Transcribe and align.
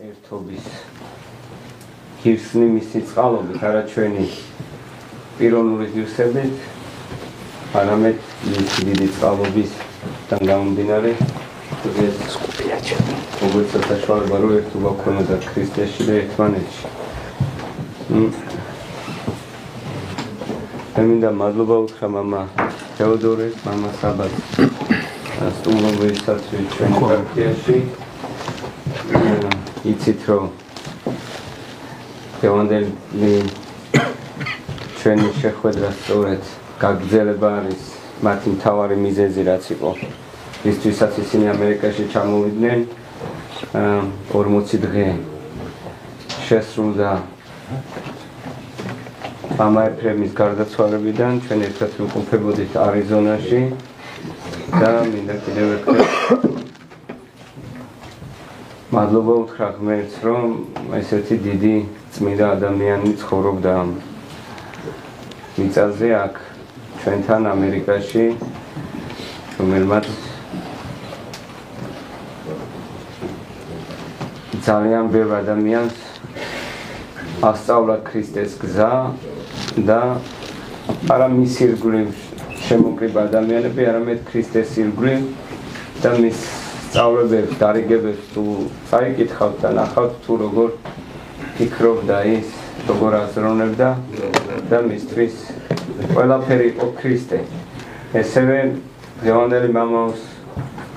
ერთობის 0.00 0.66
გირსნი 2.20 2.66
მისი 2.68 3.00
წყალობით, 3.08 3.62
არა 3.64 3.82
ჩვენი 3.88 4.26
პიროვნული 5.38 5.86
გირსებით, 5.94 6.54
არამედ 7.80 8.18
მისი 8.50 8.84
დიდი 8.88 9.08
წყალობის 9.16 9.72
თან 10.28 10.42
გამომდინარე 10.50 11.12
ეს 12.04 12.16
სკუპია 12.34 12.76
ჩემი. 12.86 13.16
როგორც 13.40 13.70
საშუალება 13.88 14.36
რო 14.44 14.50
ერთობა 14.58 14.90
ქონოდა 15.00 15.36
ქრისტეში 15.48 16.02
და 16.08 16.14
ერთმანეთში. 16.20 16.84
მე 20.96 21.02
მინდა 21.08 21.30
მადლობა 21.40 21.76
უთხრა 21.84 22.08
мама 22.16 22.40
თეოდორეს, 22.98 23.54
мама 23.64 23.88
საბას. 24.00 24.34
სტუმრობისას 25.56 26.42
ჩვენი 26.76 26.96
პარტიაში 27.00 27.76
იცით 29.81 30.21
რომ 30.29 30.49
თეონდელი 32.41 33.33
ჩვენი 35.01 35.29
შეხვედრა 35.41 35.89
სწორედ 36.01 36.43
გაგრძელება 36.81 37.49
არის 37.61 37.81
მათი 38.21 38.49
მთავარი 38.55 38.95
მიზეზი 39.05 39.41
რაც 39.49 39.65
იყო. 39.73 39.91
ისთვისაც 40.69 41.13
ისინი 41.25 41.45
ამერიკაში 41.57 42.03
ჩამოვიდნენ 42.13 42.79
40 44.29 44.77
დღე 44.85 45.07
შესრულდა 46.45 47.09
მამა 49.57 49.81
ეფრემის 49.89 50.31
გარდაცვალებიდან 50.41 51.33
ჩვენ 51.45 51.59
ერთად 51.69 51.91
ვიმყოფებოდით 51.97 52.71
არიზონაში 52.85 53.61
და 54.77 54.91
მინდა 55.09 55.35
კიდევ 55.45 55.67
ერთხელ 55.75 56.70
მადლობა 58.91 59.33
უთხრა 59.39 59.67
ღმერთს, 59.79 60.15
რომ 60.27 60.47
ესეთი 60.99 61.35
დიდი 61.47 61.75
წმინდა 62.11 62.47
ადამიანი 62.59 63.11
ცხოვრობდა 63.21 63.75
მიწაზე 65.55 66.09
აქ 66.17 66.35
ჩვენთან 66.99 67.47
ამერიკაში, 67.55 68.25
რომელმაც 69.59 70.09
ძალიან 74.67 75.05
ბევრ 75.15 75.31
ადამიანს 75.39 75.95
ასწავლა 77.47 77.95
ქრისტეს 78.11 78.59
გზა 78.59 78.91
და 79.87 80.01
არა 81.15 81.27
მის 81.31 81.55
ირგვლივ 81.63 82.09
შემოკრიბ 82.67 83.15
ადამიანები 83.23 83.87
არამედ 83.93 84.19
ქრისტეს 84.27 84.75
ირგვლივ 84.83 85.23
და 86.03 86.11
მის 86.19 86.60
სწავლებებს, 86.91 87.55
დარიგებებს 87.55 88.23
თუ 88.35 88.41
წაიკითხავთ 88.91 89.61
და 89.63 89.69
ნახავთ 89.79 90.15
თუ 90.27 90.33
როგორ 90.41 90.69
ფიქრობდა 91.55 92.17
ის, 92.27 92.49
როგორ 92.83 93.11
აზროვნებდა 93.15 93.89
და 94.67 94.79
მისთვის 94.91 95.35
ყველაფერი 96.11 96.65
იყო 96.75 96.87
ქრისტე. 96.99 97.39
ესევე 98.11 98.57
ზევანდელი 99.23 99.69
მამაოს 99.71 100.21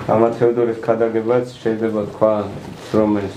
მამა 0.09 0.29
თეოდორეს 0.35 0.79
ქადაგებაც 0.83 1.45
შეიძლება 1.63 2.01
თქვა 2.11 2.33
რომ 2.99 3.11
ეს 3.23 3.35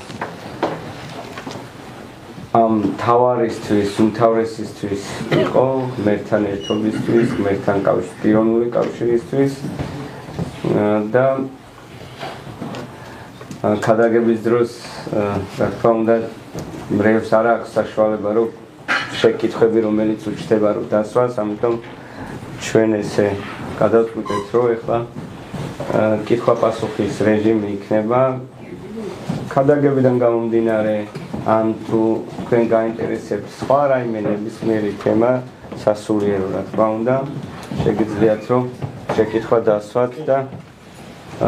ამ 2.59 2.75
თავარისთვის, 2.99 3.91
უმთავრესისთვის 4.03 5.03
იყო 5.47 5.67
მერთან 6.09 6.43
ერთობისთვის, 6.59 7.29
მერთან 7.39 7.79
კავშიროვნული 7.87 8.67
კავშირისთვის 8.75 9.53
და 11.15 11.25
ქადაგების 13.85 14.41
დროს 14.45 14.71
რა 15.13 15.69
თქმა 15.77 15.91
უნდა 16.01 16.17
მრევს 16.89 17.31
არ 17.37 17.47
აქვს 17.53 17.73
საშუალება 17.77 18.31
რომ 18.39 18.49
შეკითხები 19.21 19.79
რომელიც 19.85 20.21
უჩნდება 20.31 20.69
რომ 20.79 20.87
დასვას, 20.93 21.35
ამიტომ 21.43 21.75
ჩვენ 22.65 22.91
ესე 23.03 23.27
გადავწყვიტეთ 23.81 24.47
რომ 24.55 24.67
ეხლა 24.77 24.99
კითხვა-პასუხის 26.29 27.17
რეჟიმი 27.29 27.69
იქნება. 27.77 28.21
ქადაგებიდან 29.53 30.17
გამომდინარე 30.23 30.97
ან 31.49 31.67
თუ 31.89 32.01
თქვენ 32.45 32.65
გაინტერესებთ 32.73 33.49
სხვა 33.59 33.81
რაიმე 33.93 34.21
ნებისმიერი 34.29 34.93
თემა 35.03 35.33
სასულიერო 35.83 36.49
რა 36.55 36.63
თქმა 36.69 36.87
უნდა 36.99 37.17
შეგიძლიათ 37.83 38.43
რომ 38.53 38.65
შეკითხვა 39.17 39.59
დასვათ 39.69 40.13
და 40.29 40.39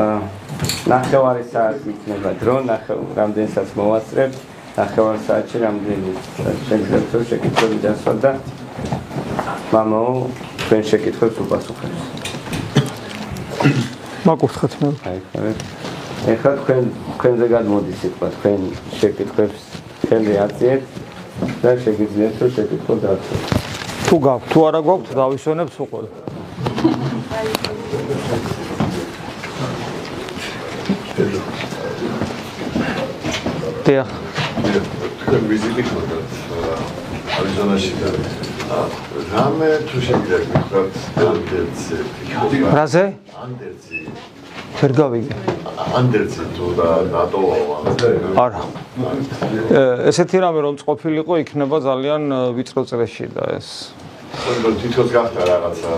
აა 0.00 0.69
ნახევარი 0.90 1.44
საათი 1.52 1.86
იქნება 1.94 2.30
დრო 2.40 2.54
რამდენსაც 3.18 3.68
მოვასწრებ 3.78 4.30
ნახევარ 4.76 5.16
საათში 5.26 5.58
რამდენი 5.64 6.12
შეგიძლიათ 6.68 7.06
რომ 7.14 7.22
შეკითხვები 7.30 7.78
დასვათ 7.84 8.18
და 8.24 8.32
მამო 9.74 10.02
თქვენ 10.62 10.82
შეკითხვებს 10.90 11.36
უპასუხებთ 11.44 11.98
მაგურთხეთ 14.30 14.72
მე 14.82 14.90
აი 15.10 15.18
ეხლა 16.34 16.52
თქვენ 16.62 16.84
თქვენზე 17.16 17.46
გადმოდის 17.54 17.96
სიტყვა 18.02 18.28
თქვენ 18.36 18.60
შეკითხვებს 19.00 19.60
ხელი 20.10 20.34
აწიეთ 20.44 20.82
და 21.62 21.70
შეგიძლიათ 21.84 22.34
რომ 22.42 22.50
შეკითხო 22.56 22.94
დაწვეთ. 23.04 23.42
თუ 24.10 24.16
გაქვთ, 24.26 24.46
თუ 24.52 24.58
არა 24.68 24.80
გაქვთ, 24.88 25.08
დავისვენებთ 25.20 25.74
უყოლ. 25.84 26.04
დიახ. 33.86 34.08
თქვენ 35.20 35.42
ვიზიტი 35.50 35.82
ხდება 35.88 36.18
არიზონაში 37.38 37.92
და 38.00 38.10
რამე 39.32 39.68
თუ 39.88 39.96
შეგიძლიათ 40.06 40.44
გითხრათ 40.50 40.92
ანდერცი. 41.30 41.96
რაზე? 42.78 43.04
ანდერცი. 43.44 43.98
ვერ 44.80 44.92
გავიგე. 45.00 45.34
ანდერცი 45.80 46.44
თუ 46.56 46.66
და 46.78 46.88
ნატოა 47.12 47.56
არა 48.44 48.62
ესეთი 50.10 50.38
რამე 50.44 50.60
რომ 50.66 50.74
წופილიყო 50.80 51.34
იქნება 51.42 51.76
ძალიან 51.88 52.22
ვიწრო 52.56 52.82
წრეში 52.90 53.26
და 53.34 53.44
ეს 53.56 53.68
თვითონ 54.80 55.08
გახდა 55.16 55.42
რაღაცა 55.50 55.90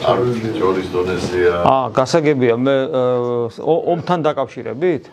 ჯორის 0.00 0.88
დონეზეა. 0.92 1.56
აა 1.68 1.86
გასაგებია 1.92 2.54
მე 2.56 2.76
ომთან 3.60 4.20
დაკავშირებით? 4.24 5.04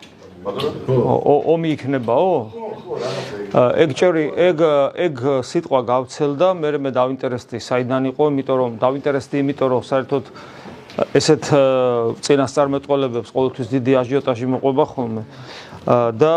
ომი 0.48 1.68
იქნებაო? 1.76 2.32
ეგ 3.84 3.90
ჭერი 3.98 4.24
ეგ 4.48 4.58
ეგ 4.96 5.14
სიტყვა 5.44 5.80
გავცელდა 5.92 6.48
მე 6.56 6.68
მე 6.84 6.90
დავინტერესდი 6.96 7.58
საიდან 7.60 8.02
იყო 8.12 8.22
იმიტომ 8.32 8.56
რომ 8.62 8.72
დავინტერესდი 8.80 9.36
იმიტომ 9.44 9.68
რომ 9.72 9.82
საერთოდ 9.88 10.24
ესეთ 11.18 11.44
წინასწარმეტყველებებს 12.24 13.30
ყოველთვის 13.34 13.68
დიდი 13.70 13.92
აჟიოტაჟი 14.02 14.46
მოყვება 14.56 14.84
ხოლმე. 14.88 15.22
და 16.18 16.34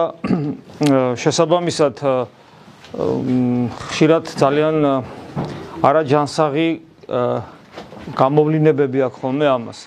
შესაბამისად 1.17 1.95
ხშირად 3.91 4.25
ძალიან 4.41 4.75
არაჯანსაღი 5.81 6.69
გამოვლინებები 8.17 8.99
აქვს 9.07 9.17
ხოლმე 9.21 9.47
ამას. 9.57 9.79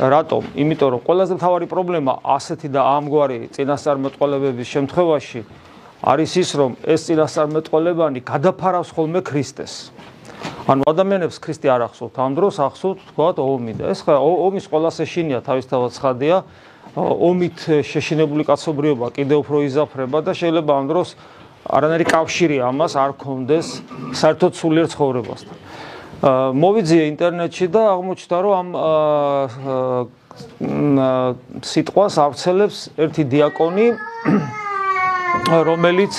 რატომ? 0.00 0.42
იმიტომ 0.56 0.88
რომ 0.92 1.00
ყველაზე 1.06 1.32
მთავარი 1.36 1.66
პრობლემა 1.68 2.12
ასეთი 2.24 2.68
და 2.72 2.80
ამგვარი 2.96 3.38
წინასწარმეტყველებების 3.54 4.68
შემთხვევაში 4.74 5.40
არის 6.02 6.32
ის, 6.42 6.50
რომ 6.58 6.70
ეს 6.82 7.00
წინასწარმეტყველებანი 7.06 8.20
გადაფარავს 8.26 8.90
ხოლმე 8.96 9.20
ქრისტეს. 9.22 9.92
ანუ 10.62 10.82
ადამიანებს 10.86 11.38
ქრისტე 11.42 11.68
არ 11.74 11.82
ახსოვთ 11.90 12.14
ამ 12.22 12.32
დროს 12.38 12.54
ახსოვთ 12.62 12.98
თქვათ 13.10 13.36
ომი 13.42 13.72
და 13.78 13.84
ეს 13.90 14.00
ხა 14.06 14.14
ომის 14.18 14.66
ყოველას 14.70 14.96
ეშინია 15.02 15.38
თავისთავად 15.42 15.90
ცხადია 15.98 16.36
ომით 16.98 17.58
შეშინებული 17.82 18.46
კაცობრიობა 18.46 19.06
კიდევ 19.16 19.38
უფრო 19.42 19.56
იზაფრება 19.66 20.18
და 20.22 20.32
შეიძლება 20.38 20.72
ამ 20.78 20.86
დროს 20.90 21.08
არანაირი 21.66 22.06
კავშირი 22.10 22.56
ამას 22.68 22.92
არ 22.94 23.12
კონდეს 23.22 23.68
საერთოდ 24.18 24.52
სულიერ 24.58 24.86
ცხოვრებასთან. 24.94 25.56
მოვიძიე 26.22 27.04
ინტერნეტში 27.12 27.66
და 27.74 27.82
აღმოჩნდა 27.98 28.36
რომ 28.46 28.54
ამ 28.62 28.68
სიტყვას 31.66 32.14
ავრცელებს 32.22 32.78
ერთი 33.02 33.22
დიაკონი 33.32 33.86
რომელიც 35.68 36.14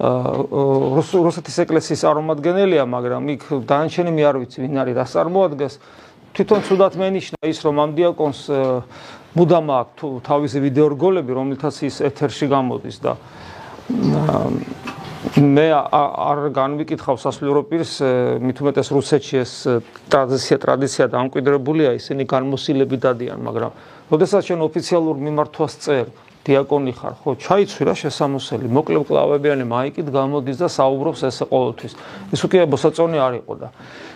რუსეთის 0.00 1.56
ეკლესიის 1.64 2.02
წარმომადგენელია, 2.04 2.84
მაგრამ 2.88 3.22
იქ 3.36 3.42
დაანჩენი 3.68 4.12
მე 4.16 4.22
არ 4.24 4.36
ვიცი 4.40 4.58
ვინ 4.64 4.80
არის, 4.80 4.96
რას 4.96 5.12
წარმოადგენს. 5.12 5.74
თვითონ 6.30 6.60
თუდად 6.64 6.92
მენიშნა 6.96 7.38
ის, 7.52 7.58
რომ 7.60 7.76
ამ 7.84 7.90
დიაკონს 8.00 8.40
მუდამ 9.36 9.66
აქვს 9.76 10.24
თავისი 10.24 10.58
ვიდეო 10.64 10.86
რგოლები, 10.96 11.32
რომელთაც 11.36 11.74
ის 11.84 11.96
ეთერში 12.00 12.46
გამოდის 12.48 12.96
და 13.04 13.12
მე 15.20 15.66
არ 15.76 16.46
განვიკითხავ 16.56 17.18
სასულიერო 17.20 17.60
პირს, 17.68 17.98
მით 18.40 18.60
უმეტეს 18.64 18.88
რუსეთში 18.88 19.36
ეს 19.42 19.52
ტრადიცია 20.08 20.56
ტრადიცია 20.64 21.06
დამკვიდრებულია, 21.12 21.92
ისინი 22.00 22.24
განმოსილები 22.24 22.96
დადიან, 23.04 23.36
მაგრამ 23.44 23.72
როდესაც 24.08 24.48
ჩვენ 24.48 24.64
ოფიციალურ 24.64 25.20
მიმართვას 25.20 25.72
წერ 25.84 26.06
დიაკონი 26.40 26.92
ხარ, 26.96 27.14
ხო, 27.20 27.36
ჩაიცვი 27.36 27.82
რა 27.84 27.94
შესამოსელი, 28.00 28.66
მოკლე 28.72 28.98
კლავებიანი 29.04 29.64
მაიკით 29.68 30.08
გამოდის 30.08 30.56
და 30.56 30.68
საუბრობს 30.72 31.20
ესე 31.28 31.44
ყოველთვის. 31.52 31.92
ის 32.32 32.40
უკვე 32.40 32.64
მოსაწონი 32.64 33.18
არ 33.20 33.34
იყო 33.44 33.54
და 33.60 33.68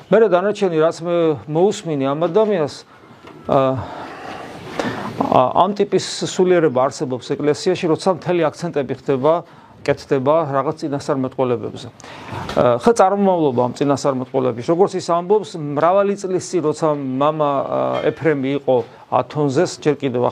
მე 0.09 0.17
რა 0.25 0.29
დანარჩენი 0.33 0.77
რაც 0.81 0.97
მე 1.05 1.17
მოусმინი 1.53 2.05
ამ 2.09 2.21
ადამიანს 2.33 2.75
აა 3.53 3.77
ამ 5.53 5.71
ტიპის 5.77 6.05
სულიერება 6.33 6.81
არსებობს 6.89 7.29
ეკლესიაში, 7.37 7.85
როცა 7.93 8.09
მთელი 8.19 8.43
აქცენტები 8.49 8.95
ხდება 9.05 9.33
კეთდება 9.84 10.36
რაღაც 10.52 10.76
წინასწარმეტყველებებზე. 10.84 11.88
ხა 12.84 12.92
წარმომავლობა 13.00 13.62
ამ 13.64 13.74
წინასწარმეტყველების, 13.80 14.66
როგორც 14.70 14.92
ის 15.00 15.08
ამბობს, 15.08 15.50
მრავალი 15.56 16.14
წლის 16.20 16.46
წინ 16.52 16.62
როცა 16.68 16.88
мама 17.00 17.50
ეფრემი 18.12 18.60
იყო 18.60 18.76
ათონზეს, 19.10 19.72
ჯერ 19.80 19.96
კიდევ 20.04 20.24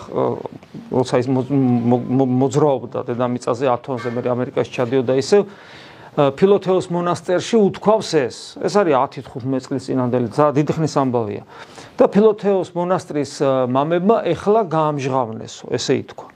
როცა 0.92 1.16
ის 1.24 1.28
მოძრაობდა 1.32 3.00
დედამიწაზე 3.08 3.66
ათონზე, 3.72 4.08
მე 4.14 4.22
ამერიკაში 4.36 4.72
ჩადიოდა 4.78 5.14
ისე 5.18 5.38
ფილოთეოს 6.18 6.90
მონასტერში 6.90 7.56
უთქვავს 7.62 8.10
ეს. 8.18 8.38
ეს 8.58 8.74
არის 8.74 8.94
10-15 9.22 9.70
წლის 9.70 9.84
წინანდელი, 9.86 10.28
ძალიან 10.34 10.54
დიდი 10.58 10.72
ხნის 10.74 10.94
ამბავია. 10.98 11.44
და 11.98 12.06
ფილოთეოს 12.10 12.70
მონასტრის 12.78 13.32
მამებმა 13.70 14.18
ეხლა 14.34 14.62
გაამჟღავნესო, 14.70 15.66
ესე 15.74 15.94
ითქვა. 16.02 16.28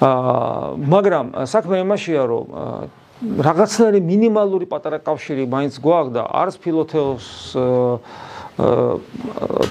მაგრამ 0.00 1.26
საქმე 1.44 1.84
იმაშია 1.84 2.22
რომ 2.24 2.46
რაღაცნაირი 3.20 4.00
მინიმალური 4.00 4.64
პატარა 4.64 4.96
კავშირი 5.04 5.44
მაინც 5.44 5.76
გვაქვს 5.84 6.12
და 6.16 6.22
არც 6.24 6.54
ფილოთეოს 6.64 7.26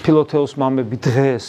ფილოთეოს 0.05 0.53
მამები 0.53 0.97
დღეს 1.01 1.45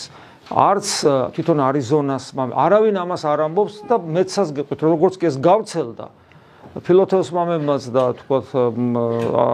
არც 0.48 0.88
თვითონ 1.36 1.60
არიზონას 1.60 2.24
მამები 2.32 2.56
არავინ 2.56 2.96
ამას 3.04 3.22
არ 3.28 3.44
ამბობს 3.52 3.74
და 3.84 4.00
მეცას 4.00 4.48
გეტყვით 4.56 4.80
როგორც 4.88 5.14
კი 5.20 5.28
ეს 5.28 5.36
გავცელდა 5.44 6.06
ფილოთეოს 6.88 7.28
მამებმაც 7.36 7.82
და 7.92 8.04
თქო 8.16 8.36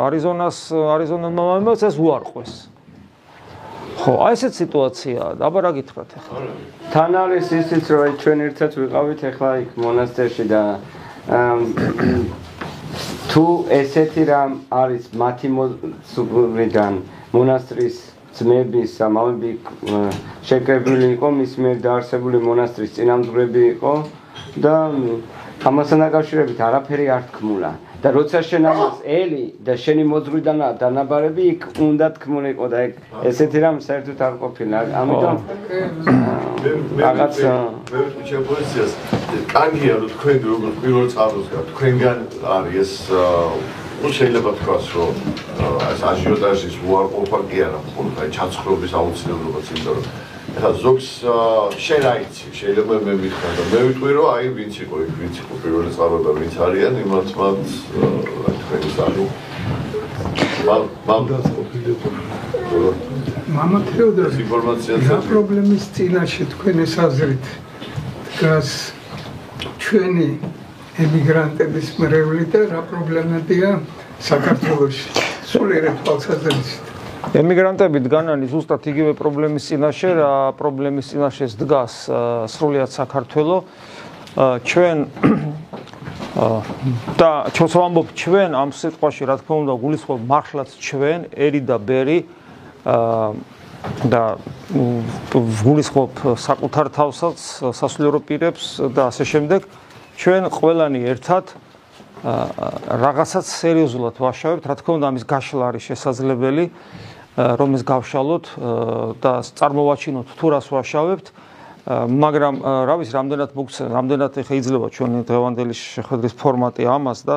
არიზონას 0.06 0.56
არიზონას 0.70 1.32
მამებმაც 1.34 1.80
ეს 1.82 1.98
უარყვეს 1.98 2.75
ხო, 3.96 4.12
აი 4.26 4.32
ესეთ 4.36 4.54
სიტუაციაა, 4.60 5.30
აბა 5.46 5.58
რა 5.64 5.70
გითხრათ 5.80 6.10
ახლა? 6.18 6.40
თან 6.92 7.12
არის 7.22 7.46
ისიც, 7.60 7.84
რომ 7.92 8.16
ჩვენ 8.22 8.38
ერთად 8.46 8.70
ვიყავით 8.80 9.20
ახლა 9.30 9.50
იქ 9.64 9.70
მონასტერში 9.84 10.44
და 10.52 10.62
თუ 13.30 13.44
ესეთი 13.80 14.22
რამ 14.30 14.52
არის 14.70 15.08
მათი 15.20 15.48
სუბრიდან 16.12 16.94
მონასტრის 17.34 17.96
ძმების 18.36 18.92
ამავები 19.06 19.50
შეკრებილი 20.46 21.08
იყო 21.16 21.28
მის 21.40 21.52
მიერ 21.64 21.76
დაარსებული 21.86 22.38
მონასტრის 22.46 22.94
წინამძღვრები 22.96 23.62
იყო 23.74 23.92
და 24.64 24.74
ამასთან 25.66 25.98
დაკავშირებით 26.04 26.58
არაფერი 26.68 27.06
არ 27.16 27.22
თქმულა. 27.32 27.70
და 28.06 28.12
როცა 28.14 28.38
შენ 28.46 28.66
ამას 28.70 28.98
ელი 29.02 29.44
და 29.66 29.74
შენი 29.82 30.02
მოძღვიდან 30.06 30.60
დანაბარები 30.78 31.42
იქ 31.52 31.62
უნდა 31.86 32.06
თქმულიყო 32.14 32.66
და 32.70 32.82
ესეთი 33.30 33.58
რამ 33.64 33.80
საერთოდ 33.82 34.20
არ 34.26 34.34
ყოფილა. 34.42 34.78
ამიტომ 35.00 35.36
რაღაც 37.02 37.34
მე 37.90 38.02
შეგვეციას 38.30 38.92
კარგია 39.50 39.94
რომ 39.98 40.10
თქვენ 40.14 40.38
როგორ 40.52 40.72
პირველ 40.82 41.06
წაროს 41.14 41.46
გა 41.50 41.60
თქვენგან 41.72 42.18
არის 42.56 42.78
ეს 42.84 42.92
ну 44.02 44.08
შეიძლება 44.18 44.50
თქვას 44.62 44.86
რომ 44.94 45.14
ეს 45.90 46.00
აჟიოტაჟის 46.12 46.76
უარყოფა 46.86 47.40
კი 47.50 47.58
არა 47.66 47.80
მხოლოდ 47.90 48.14
აი 48.22 48.28
ჩაცხრობის 48.38 48.92
აუცილებლობაც 49.02 49.66
იმიტომ 49.74 49.94
რომ 49.98 50.06
ეხლა 50.56 50.70
ზოგს 50.80 51.08
შენ 51.84 52.04
აიცი, 52.08 52.46
შეიძლება 52.56 52.96
მე 53.04 53.14
მითხრა 53.20 53.48
და 53.56 53.64
მე 53.72 53.80
ვიტყვი 53.86 54.12
რომ 54.16 54.28
აი 54.32 54.46
ვინც 54.56 54.74
იყო 54.86 54.96
იქ, 55.04 55.10
ვინც 55.20 55.36
იყო 55.42 55.54
პირველი 55.60 55.90
წყარო 55.92 56.18
და 56.24 56.30
ვინც 56.38 56.54
არიან, 56.66 56.94
იმათ 57.04 57.28
მათ 57.36 57.60
თქვენი 58.60 58.90
სახლი. 58.96 59.26
მამ 60.66 60.82
მამ 61.08 61.24
მამა 63.56 63.80
თეოდორე 63.90 64.32
ინფორმაციას 64.46 65.04
რა 65.12 65.18
პრობლემის 65.28 65.84
წინაშე 65.92 66.44
თქვენ 66.56 66.76
ეს 66.86 66.94
აზრით 67.04 67.44
დგას 68.32 68.70
ჩვენი 69.84 70.30
ემიგრანტების 71.04 71.88
მრევლი 72.00 72.44
და 72.56 72.60
რა 72.72 72.80
პრობლემებია 72.90 73.70
საქართველოში? 74.24 75.06
სულიერ 75.52 75.92
თვალსაზრისით 76.00 76.85
ემიგრანტები 77.34 78.00
დგანანი 78.06 78.46
ზუსტად 78.50 78.86
იგივე 78.86 79.12
პრობლემის 79.18 79.66
წინაშე, 79.66 80.10
რა 80.14 80.32
პრობლემის 80.60 81.10
წინაშე 81.10 81.48
დგას 81.58 81.94
სრულიად 82.54 82.90
საქართველო. 82.94 83.56
ჩვენ 84.62 84.98
და 87.20 87.30
ჩვენს 87.56 87.74
ვამბობ 87.80 88.08
ჩვენ 88.14 88.50
ამ 88.54 88.70
სიტყვაში 88.76 89.26
რა 89.26 89.36
თქმა 89.40 89.54
უნდა 89.64 89.74
გულისხმობ 89.80 90.20
მართლაც 90.28 90.70
ჩვენ 90.76 91.20
ერი 91.32 91.60
და 91.64 91.76
ბერი 91.80 92.18
და 94.12 94.22
გულისხმობ 95.64 96.12
საკუთარ 96.36 96.86
თავსაც 96.92 97.38
სასულიერო 97.72 98.20
პირებს 98.28 98.76
და 98.92 99.08
ასე 99.08 99.24
შემდეგ 99.24 99.60
ჩვენ 100.20 100.52
ყველანი 100.52 101.00
ერთად 101.16 101.56
რაღაცას 102.26 103.46
სერიოზულად 103.60 104.16
ვაშავებთ, 104.18 104.64
რა 104.66 104.74
თქმა 104.80 104.92
უნდა 104.98 105.06
ამის 105.12 105.24
გაშლა 105.28 105.64
არის 105.70 105.84
შესაძლებელი. 105.84 106.64
რომ 107.36 107.70
ეს 107.76 107.82
გავშალოთ 107.84 108.44
და 109.20 109.32
წარმოვაჩინოთ 109.44 110.28
თუ 110.40 110.46
რას 110.56 110.66
ვაშავებთ. 110.72 111.26
მაგრამ 111.86 112.54
რა 112.88 112.94
ვიცი 112.98 113.12
რამდენად 113.14 113.50
მოგცე 113.54 113.82
რამდენად 113.94 114.32
ეხა 114.42 114.54
იძლევა 114.58 114.88
ჩვენი 114.90 115.20
დღევანდელი 115.22 115.74
შეხვედრის 115.76 116.34
ფორმატი 116.34 116.82
ამას 116.82 117.20
და 117.22 117.36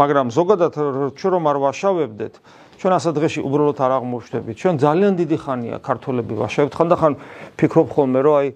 მაგრამ 0.00 0.28
ზოგადად 0.34 0.72
ჩვენ 1.16 1.30
რომ 1.32 1.44
არ 1.48 1.58
ვაშავებდეთ 1.64 2.34
ჩვენ 2.84 2.92
ასა 3.00 3.10
დღეში 3.16 3.40
უბრალოდ 3.40 3.78
არ 3.80 3.92
აღმოჩნდებით. 3.96 4.56
ჩვენ 4.60 4.74
ძალიან 4.84 5.12
დიდი 5.16 5.36
ხანია 5.40 5.76
ქართველები 5.80 6.34
ვაშავებთ. 6.36 6.74
ხანდახან 6.76 7.12
ფიქრობ 7.56 7.88
ხოლმე 7.94 8.20
რომ 8.20 8.34
აი 8.34 8.48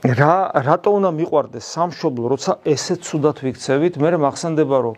რა 0.00 0.34
რატო 0.64 0.90
უნდა 0.96 1.10
მიყვარდეს 1.20 1.64
სამშობლო 1.76 2.24
როცა 2.32 2.52
ესე 2.64 2.94
ცუდად 3.04 3.36
ვიქცევით? 3.44 4.00
მე 4.00 4.16
მახსენდება 4.16 4.76
რომ 4.80 4.96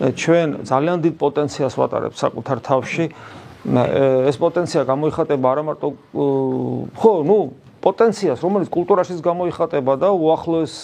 ჩვენ 0.00 0.48
ძალიან 0.66 0.98
დიდ 1.04 1.14
პოტენციალს 1.22 1.74
ვატარებთ 1.78 2.16
საკუთარ 2.18 2.58
თავში. 2.66 3.06
ეს 4.28 4.36
პოტენცია 4.36 4.82
გამოიხატება 4.84 5.46
არა 5.54 5.62
მარტო 5.64 5.88
ხო, 7.00 7.12
ნუ 7.24 7.38
პოტენციალს, 7.84 8.40
რომელიც 8.44 8.68
კულტურაშიც 8.72 9.20
გამოიხატება 9.24 9.92
და 10.00 10.08
უახლოეს 10.12 10.76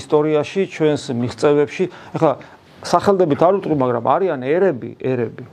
ისტორიაში, 0.00 0.60
ჩვენს 0.70 1.02
მიღწევებში. 1.14 1.84
ეხლა 2.16 2.32
სახელდებით 2.86 3.40
არ 3.42 3.52
ვუტყვი, 3.58 3.76
მაგრამ 3.82 4.04
არიან 4.06 4.40
ერები, 4.46 4.90
ერები. 5.02 5.44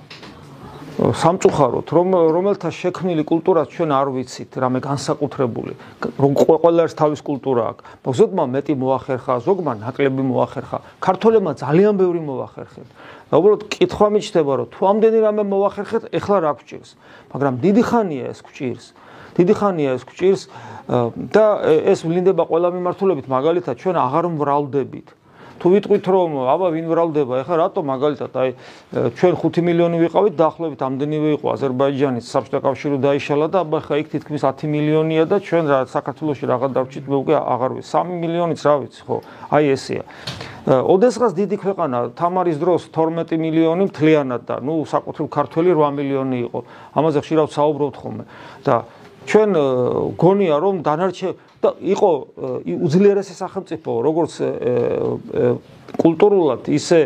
სამწუხაროდ 0.94 1.90
რომ 1.90 2.08
რომელთა 2.38 2.70
შექმნილი 2.70 3.24
კულტურა 3.26 3.66
ჩვენ 3.66 3.90
არ 3.98 4.08
ვიცით 4.14 4.52
რამე 4.62 4.80
განსაკუთრებული 4.86 5.74
რომ 6.22 6.32
ყველას 6.38 6.94
თავის 6.94 7.22
კულტურა 7.26 7.64
აქვს. 7.74 8.14
ზოგმა 8.14 8.46
მეტი 8.54 8.74
მოახერხა 8.78 9.34
ზოგმა 9.42 9.74
ნაკლები 9.82 10.22
მოახერხა. 10.22 10.78
ქართველებმა 11.02 11.52
ძალიან 11.58 11.94
ბევრი 11.98 12.22
მოახერხეთ. 12.22 12.88
და 13.34 13.40
უბრალოდ 13.42 13.64
კითხვა 13.74 14.08
მიჩნდება 14.14 14.54
რომ 14.62 14.68
თუ 14.70 14.82
ამდენი 14.94 15.20
რამე 15.26 15.44
მოახერხეთ 15.50 16.04
ეხლა 16.14 16.38
რა 16.46 16.54
გჭირს 16.62 16.90
მაგრამ 17.34 17.54
დიდი 17.66 17.84
ხანია 17.90 18.26
ეს 18.30 18.40
გჭირს 18.46 18.86
დიდი 19.34 19.54
ხანია 19.58 19.90
ეს 19.98 20.04
გჭირს 20.06 20.42
და 21.34 21.46
ეს 21.90 22.00
ვლინდება 22.06 22.44
ყველა 22.46 22.70
მიმართულებით 22.78 23.26
მაგალითად 23.34 23.76
ჩვენ 23.82 23.96
აღარ 23.98 24.26
მრავლდებით 24.38 25.08
თუ 25.64 25.70
ვიტყვით 25.72 26.06
რომ 26.12 26.32
აბა 26.44 26.68
ვინ 26.76 26.88
ვრალდება? 26.92 27.34
ეხლა 27.40 27.56
რატო 27.64 27.82
მაგალითად 27.88 28.34
აი 28.36 28.50
ჩვენ 29.16 29.34
5 29.40 29.64
მილიონი 29.64 29.98
ვიყავით 30.04 30.36
დაახლოებით 30.36 30.82
ამდენივე 30.84 31.30
იყო 31.40 31.48
აზერბაიჯანის 31.56 32.26
საბჭოთა 32.28 32.60
კავშირი 32.68 32.98
დაიშალა 33.00 33.48
და 33.48 33.58
აბა 33.64 33.80
ხა 33.88 33.96
იქ 34.04 34.08
თითქმის 34.12 34.44
10 34.44 34.68
მილიონია 34.68 35.24
და 35.24 35.40
ჩვენ 35.40 35.64
რა 35.72 35.80
საქართველოსში 35.88 36.46
რაღაც 36.52 36.72
დავრჩით 36.76 37.06
მე 37.08 37.16
უკვე 37.24 37.36
აღარ 37.40 37.72
ვიცი 37.80 37.92
3 37.96 38.20
მილიონიც 38.24 38.60
რა 38.68 38.76
ვიცი 38.84 39.02
ხო? 39.08 39.18
აი 39.56 39.64
ესეა. 39.72 40.04
ოდესღაც 40.68 41.32
დიდი 41.32 41.56
ქვეყანა 41.64 41.98
თამარის 42.20 42.58
დროს 42.60 42.82
12 42.92 43.40
მილიონი 43.40 43.84
მთლიანად 43.88 44.42
და 44.44 44.56
ნუ 44.60 44.84
საკუთრივ 44.84 45.28
ქართველი 45.32 45.72
8 45.80 45.96
მილიონი 45.96 46.38
იყო. 46.44 46.60
ამაზე 46.92 47.20
ხშირად 47.24 47.48
საუბრობთ 47.56 47.96
ხოლმე. 48.04 48.24
და 48.68 48.76
ჩვენ 49.24 49.50
გონია 50.20 50.56
რომ 50.60 50.84
დანარჩენ 50.84 51.53
და 51.64 51.70
იყო 51.80 52.12
უძლიერესი 52.84 53.36
სახელმწიფო 53.40 53.92
როგორც 54.04 54.34
კულტურულად 56.04 56.70
ისე 56.74 57.00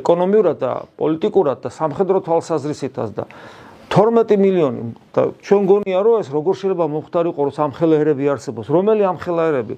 ეკონომიურად 0.00 0.56
და 0.62 0.72
პოლიტიკურად 0.98 1.64
და 1.64 1.70
სამხედრო 1.74 2.22
თვალსაზრისითაც 2.26 3.10
და 3.18 3.24
12 3.88 4.36
მილიონი. 4.36 4.82
და 5.16 5.32
ჩვენ 5.40 5.62
გონია 5.64 6.00
რომ 6.04 6.20
ეს 6.20 6.28
როგორ 6.28 6.54
შეიძლება 6.60 6.86
მოხდარიყო 6.92 7.40
რომ 7.48 7.54
სამხელაერები 7.56 8.24
არსებობს. 8.36 8.68
რომელი 8.68 9.02
ამხელაერები? 9.08 9.74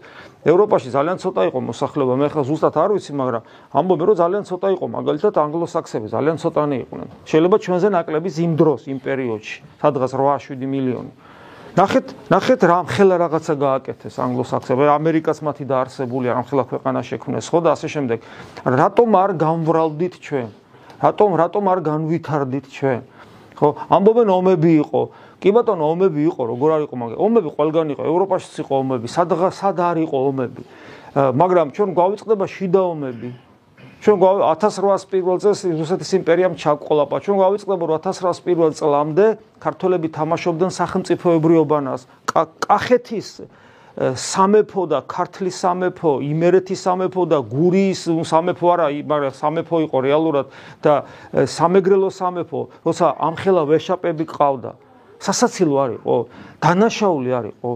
ევროპაში 0.51 0.91
ძალიან 0.91 1.17
ცოტა 1.23 1.43
იყო 1.49 1.59
მოსახლეობა. 1.71 2.15
მე 2.19 2.29
ხა 2.35 2.43
ზუსტად 2.43 2.75
არ 2.75 2.91
ვიცი 2.99 3.13
მაგრამ 3.15 3.43
ამბობენ 3.71 4.07
რომ 4.11 4.17
ძალიან 4.19 4.45
ცოტა 4.51 4.69
იყო. 4.75 4.85
მაგალითად 4.99 5.35
ანგლოსაქსები 5.47 6.07
ძალიან 6.11 6.37
ცოტანი 6.43 6.77
იყვნენ. 6.85 7.09
შეიძლება 7.31 7.57
ჩვენზე 7.65 7.89
ნაკლების 7.95 8.35
იმ 8.45 8.53
დროს 8.59 8.81
იმ 8.91 8.99
პერიოდში 8.99 9.57
სადღაც 9.79 10.11
8-7 10.19 10.67
მილიონი 10.67 11.11
ნახეთ, 11.79 12.07
ნახეთ 12.31 12.61
რა 12.67 12.79
მხელა 12.87 13.17
რაღაცა 13.21 13.55
გააკეთეს 13.61 14.15
ანგლო-საქსები, 14.19 14.89
ამერიკაც 14.91 15.39
მათი 15.39 15.65
დაარსებულია, 15.71 16.35
რა 16.35 16.43
მხელა 16.43 16.65
ქვეყანა 16.67 17.01
შექმნეს, 17.07 17.47
ხო 17.47 17.59
და 17.63 17.69
ასე 17.79 17.89
შემდეგ. 17.95 18.19
რატომ 18.67 19.09
არ 19.15 19.31
გამვრალდით 19.39 20.15
ჩვენ? 20.19 20.49
რატომ 20.99 21.31
რატომ 21.39 21.65
არ 21.71 21.79
განვითარდით 21.87 22.67
ჩვენ? 22.75 23.01
ხო, 23.55 23.69
ამბობენ 23.87 24.29
ომები 24.35 24.71
იყო. 24.83 25.03
კი 25.41 25.51
ბატონო, 25.57 25.85
ომები 25.95 26.21
იყო, 26.27 26.43
როგორ 26.53 26.69
არ 26.75 26.83
იყო, 26.85 26.95
მაგრამ 27.01 27.19
ომები 27.21 27.49
ყველგან 27.57 27.87
იყო, 27.97 28.03
ევროპაშიც 28.05 28.55
იყო 28.61 28.73
ომები, 28.83 29.07
სადღა 29.09 29.49
სად 29.55 29.79
არ 29.81 29.97
იყო 30.05 30.17
ომები. 30.31 30.63
მაგრამ 31.17 31.67
ჩვენ 31.75 31.89
გვავიწყდება 31.97 32.45
შიდა 32.51 32.81
ომები. 32.93 33.29
ჩვენ 34.01 34.17
1800 34.17 35.05
პირველ 35.13 35.37
წელს 35.45 35.61
რუსეთის 35.77 36.11
იმპერიამ 36.25 36.55
ჩაყოლაპა. 36.57 37.17
ჩვენ 37.21 37.37
გავიწყდება 37.37 37.85
1800 38.01 38.41
პირველ 38.49 38.73
წლამდე 38.73 39.27
ქართველები 39.61 40.09
თამაშობდნენ 40.09 40.71
სახელმწიფოებრივ 40.73 41.59
ობანას. 41.69 42.09
კახეთის 42.33 43.29
სამეფო 44.01 44.83
და 44.89 44.99
ქართლის 45.05 45.57
სამეფო, 45.61 46.13
იმერეთის 46.25 46.81
სამეფო 46.81 47.23
და 47.29 47.39
გურიის 47.45 48.01
სამეფო 48.25 48.67
არა, 48.73 48.87
მაგრამ 49.05 49.33
სამეფო 49.37 49.77
იყო 49.85 49.99
რეალურად 50.09 50.47
და 50.81 50.95
სამეგრელო 51.45 52.09
სამეფო, 52.09 52.61
როცა 52.81 53.07
ამხელა 53.21 53.63
ვეშაპები 53.69 54.25
ყავდა. 54.25 54.73
სასაცილო 55.21 55.77
არისო, 55.85 56.15
დანაშაული 56.65 57.31
არისო. 57.37 57.71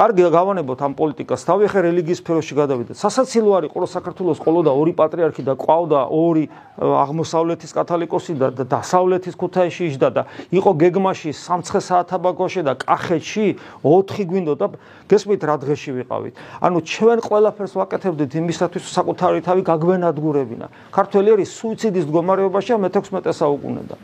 კარგი 0.00 0.24
გავანებოთ 0.32 0.80
ამ 0.80 0.92
პოლიტიკას. 0.96 1.42
თავი 1.44 1.66
ხე 1.68 1.80
რელიგიის 1.84 2.20
სფეროში 2.24 2.54
გადავიდეთ. 2.56 2.96
სასაცილო 2.96 3.50
არის 3.60 3.68
ყო 3.68 3.84
საქართველოს 3.84 4.38
ყოლოდა 4.40 4.72
ორი 4.72 4.92
პატრიარქი 4.96 5.42
და 5.44 5.54
ყავდა 5.60 6.00
ორი 6.08 6.44
აღმოსავლეთის 6.80 7.70
კათოლიკოსი 7.76 8.32
და 8.40 8.48
დასავლეთის 8.64 9.36
ქუთაისში 9.36 9.84
იჯდა 9.92 10.08
და 10.16 10.22
იყო 10.56 10.70
გეგმაში 10.80 11.30
სამცხე 11.36 11.80
საათაბაგოში 11.84 12.60
და 12.64 12.72
კახეთში 12.80 13.46
4 13.84 14.24
გვინდო 14.24 14.54
და 14.56 14.66
გესმით 15.04 15.42
რა 15.44 15.56
დღეში 15.68 15.90
ვიყავით. 16.00 16.34
ანუ 16.64 16.78
ჩვენ 16.80 17.18
ყველაფერს 17.20 17.76
ვაკეთებდით 17.76 18.32
იმისათვის 18.40 18.84
საკუთარი 18.96 19.44
თავი 19.44 19.62
გაგვენადგურებინა. 19.68 20.66
ქართველი 20.96 21.28
არის 21.36 21.48
სუიციდის 21.60 22.08
მდგომარეობაში 22.08 22.72
მე-16 22.80 23.36
საუკუნედან. 23.36 24.00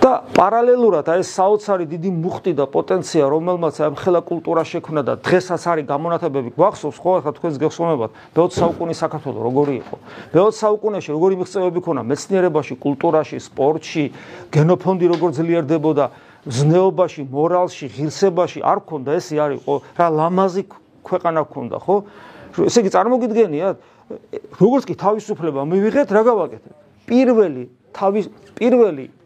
და 0.00 0.10
პარალელურად 0.32 1.10
აი 1.12 1.20
ეს 1.20 1.30
საოცარი 1.36 1.84
დიდი 1.90 2.10
მუხტი 2.24 2.52
და 2.56 2.64
პოტენცია 2.72 3.26
რომელმაც 3.28 3.80
ამ 3.84 3.94
ხელა 4.00 4.22
კულტურა 4.24 4.62
შექმნა 4.64 5.02
და 5.04 5.14
დღესაც 5.20 5.60
არის 5.60 5.84
გამონათებები 5.92 6.52
გვახსოვს 6.56 6.98
ხო 7.04 7.10
ახლა 7.20 7.32
თქვენს 7.36 7.56
გეხსოვებათ. 7.60 8.10
მე-20 8.32 8.56
საუკუნის 8.60 8.98
საქართველოს 9.04 9.44
როგორი 9.44 9.74
იყო? 9.84 9.96
მე-20 10.32 10.56
საუკუნეში 10.56 11.10
როგორი 11.12 11.34
მიღწევები 11.40 11.80
ქონა? 11.84 12.00
მეცნიერებაში 12.08 12.74
კულტურაში 12.80 13.36
სპორტში 13.44 14.04
გენოფონდი 14.48 15.06
როგორ 15.12 15.30
ძლიერდებოდა? 15.36 16.04
ზნეობაში 16.48 17.22
მორალში 17.28 17.86
ღირსებაში 17.92 18.60
არ 18.64 18.78
ქონდა 18.88 19.20
ესე 19.20 19.36
არის 19.36 19.60
ხო 19.68 19.74
რა 20.00 20.06
ლამაზი 20.16 20.62
ქვეყანა 21.04 21.44
ქონდა 21.44 21.76
ხო? 21.76 21.96
ესე 22.64 22.80
იგი 22.80 22.90
წარმოგიდგენიათ 22.96 23.76
როგორც 24.56 24.82
კი 24.88 24.94
თავისუფლება 24.96 25.60
მივიღეთ 25.68 26.08
რა 26.08 26.22
გავაკეთეთ 26.24 26.74
პირველი 27.04 27.68
თავის 27.92 28.32
პირველი 28.56 29.19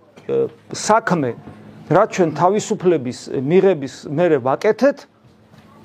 საქმე 0.73 1.31
რაც 1.93 2.09
ჩვენ 2.17 2.31
თავისუფლების 2.41 3.19
მიღების 3.45 3.95
მერე 4.09 4.39
ვაკეთეთ 4.45 4.99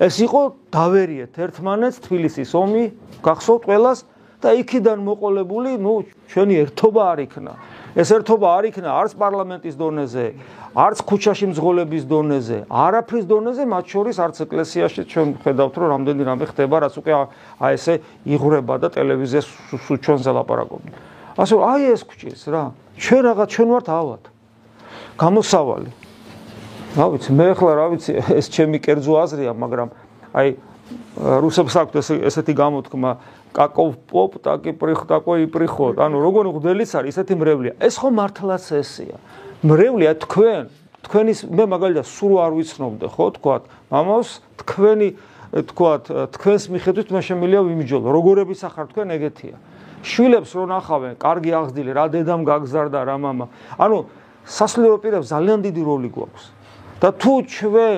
ეს 0.00 0.14
იყო 0.24 0.42
დავერიეთ 0.72 1.32
ერთმანეთს 1.44 2.00
თბილისის 2.08 2.50
ომი 2.56 2.84
გახსოვთ 3.20 3.62
ყველას 3.68 3.98
და 4.40 4.56
იქიდან 4.56 5.04
მოყოლებული 5.04 5.76
ნუ 5.84 5.94
ჩვენი 6.32 6.54
ერთობა 6.64 7.02
არ 7.12 7.18
იქნა. 7.28 7.52
ეს 8.00 8.08
ერთობა 8.16 8.48
არ 8.56 8.64
იქნა 8.70 8.88
არც 8.88 9.12
პარლამენტის 9.18 9.74
დონეზე 9.76 10.26
არც 10.78 10.98
ქუჩაში 11.10 11.46
მძღოლების 11.50 12.04
დონეზე 12.06 12.58
არაფრის 12.70 13.24
დონეზე 13.26 13.62
მათ 13.66 13.84
შორის 13.92 14.16
არც 14.24 14.36
ეკლესიაში 14.46 15.02
ჩვენ 15.10 15.28
ხედავთ 15.42 15.74
რომ 15.74 15.88
რამდენი 15.94 16.22
რამე 16.30 16.44
ხდება 16.54 16.76
რაც 16.86 16.94
უკვე 17.02 17.12
აი 17.66 17.74
ესე 17.74 17.94
იღრება 18.30 18.74
და 18.78 18.88
ტელევიზიას 18.94 19.46
სულ 19.74 19.98
ჩვენზე 20.06 20.30
ლაპარაკობენ 20.38 20.92
ასე 21.34 21.54
აი 21.58 21.82
ეს 21.98 22.02
ქუჩის 22.06 22.42
რა 22.54 22.62
ჩვენ 23.00 23.22
რაღაც 23.32 23.48
ჩვენ 23.56 23.68
ვართ 23.74 23.88
ავად 23.88 24.22
გამოსავალი. 25.20 25.90
რა 26.90 27.06
ვიცი, 27.10 27.30
მე 27.32 27.44
ახლა 27.54 27.72
რა 27.80 27.86
ვიცი, 27.94 28.12
ეს 28.36 28.46
ჩემი 28.52 28.78
კერძო 28.84 29.14
აზრია, 29.20 29.52
მაგრამ 29.56 29.88
აი 30.36 30.48
რუსებს 31.40 31.74
აქვს 31.80 31.94
ეს 32.00 32.08
ესეთი 32.28 32.52
გამოთქმა 32.60 33.10
კაკოვ 33.54 33.90
პოპ 34.10 34.32
ტაკი 34.42 34.72
პრიხ 34.78 35.00
ტაკოი 35.06 35.46
პრიხო. 35.50 35.86
ანუ 35.96 36.16
როგორი 36.18 36.48
ღდელიც 36.56 36.90
არის, 36.98 37.14
ესეთი 37.14 37.34
მრევლია. 37.40 37.72
ეს 37.78 37.94
ხო 37.98 38.08
მართლაც 38.10 38.64
ესეა. 38.74 39.16
მრევლია 39.64 40.12
თქვენ, 40.24 40.62
თქვენის 41.06 41.38
მე 41.50 41.64
მაგალითად 41.70 42.06
სულ 42.06 42.34
არ 42.42 42.52
ვიცნობდე, 42.58 43.06
ხო, 43.10 43.26
თქვათ, 43.38 43.62
მამავს 43.90 44.30
თქვენი 44.60 45.08
თქვათ, 45.50 46.04
თქვენს 46.36 46.62
მიხედვით 46.74 47.08
მე 47.10 47.20
შემიძლია 47.26 47.60
ვიმიჯოლო. 47.66 48.06
როგორები 48.06 48.54
სახარ 48.54 48.86
თქვენ 48.92 49.08
ეგეთია. 49.18 49.56
შვილებს 50.02 50.50
რო 50.56 50.64
ნახავენ, 50.70 51.14
კარგი 51.20 51.50
აღზრდილი, 51.60 51.90
რა 51.92 52.04
დედამ 52.14 52.42
გაგზარდა, 52.44 53.00
რა 53.04 53.16
მამა. 53.20 53.46
ანუ 53.76 53.98
სასულიერო 54.46 54.98
პირებს 55.02 55.28
ძალიან 55.28 55.60
დიდი 55.66 55.82
როლი 55.84 56.10
გვაქვს. 56.10 56.44
და 57.00 57.08
თუ 57.16 57.32
ჩვენ 57.48 57.96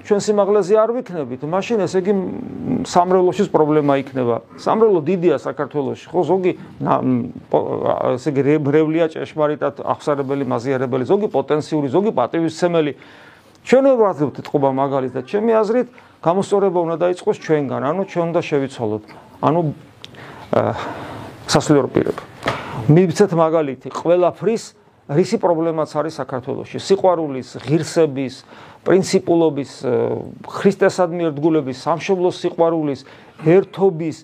ჩვენ 0.00 0.20
სიმაღლეზე 0.24 0.74
არ 0.80 0.90
ვიქნებით, 0.96 1.44
მაშინ 1.44 1.84
ესე 1.84 2.00
იგი 2.00 2.12
სამრევლოშიც 2.88 3.52
პრობლემა 3.52 4.00
იქნება. 4.00 4.36
სამრევლო 4.56 5.00
დიდია 5.04 5.36
საქართველოში, 5.44 6.08
ხო, 6.08 6.20
ზოგი 6.24 6.52
ესე 8.16 8.28
იგი 8.32 8.42
რევლია 8.64 9.12
ჭეშმარიტად 9.12 9.84
აღსარებელი, 9.84 10.44
მაზიარებელი, 10.48 11.04
ზოგი 11.04 11.28
პოტენციური, 11.36 11.86
ზოგი 11.92 12.12
პატივისცემელი. 12.16 12.92
ჩვენ 13.60 13.84
ვერ 13.92 13.98
ვარდებთ 14.08 14.36
ეთყობა 14.40 14.68
მაგალითად. 14.72 15.22
ჩემი 15.28 15.52
აზრით, 15.60 15.88
გამოსწორება 16.24 16.78
უნდა 16.80 16.96
დაიწყოს 16.96 17.36
ჩვენგან, 17.44 17.82
ანუ 17.92 18.02
ჩვენ 18.08 18.26
უნდა 18.32 18.40
შევიცვალოთ. 18.40 19.04
ანუ 19.44 19.60
აა 20.56 20.72
სასულიერო 21.50 21.88
პირები. 21.90 22.22
მივცეთ 22.90 23.32
მაგალითი, 23.34 23.88
ყველაფრის 23.90 24.64
რისი 25.10 25.36
პრობლემაც 25.42 25.90
არის 25.90 26.14
საქართველოში? 26.22 26.78
სიყვარულის, 26.78 27.48
ღირსების, 27.66 28.34
პრინციპულობის, 28.86 29.70
ქრისტესადმი 30.46 31.22
ერთგულების, 31.30 31.76
სამშობლოს 31.82 32.36
სიყვარულის, 32.40 33.00
ერთობის, 33.42 34.16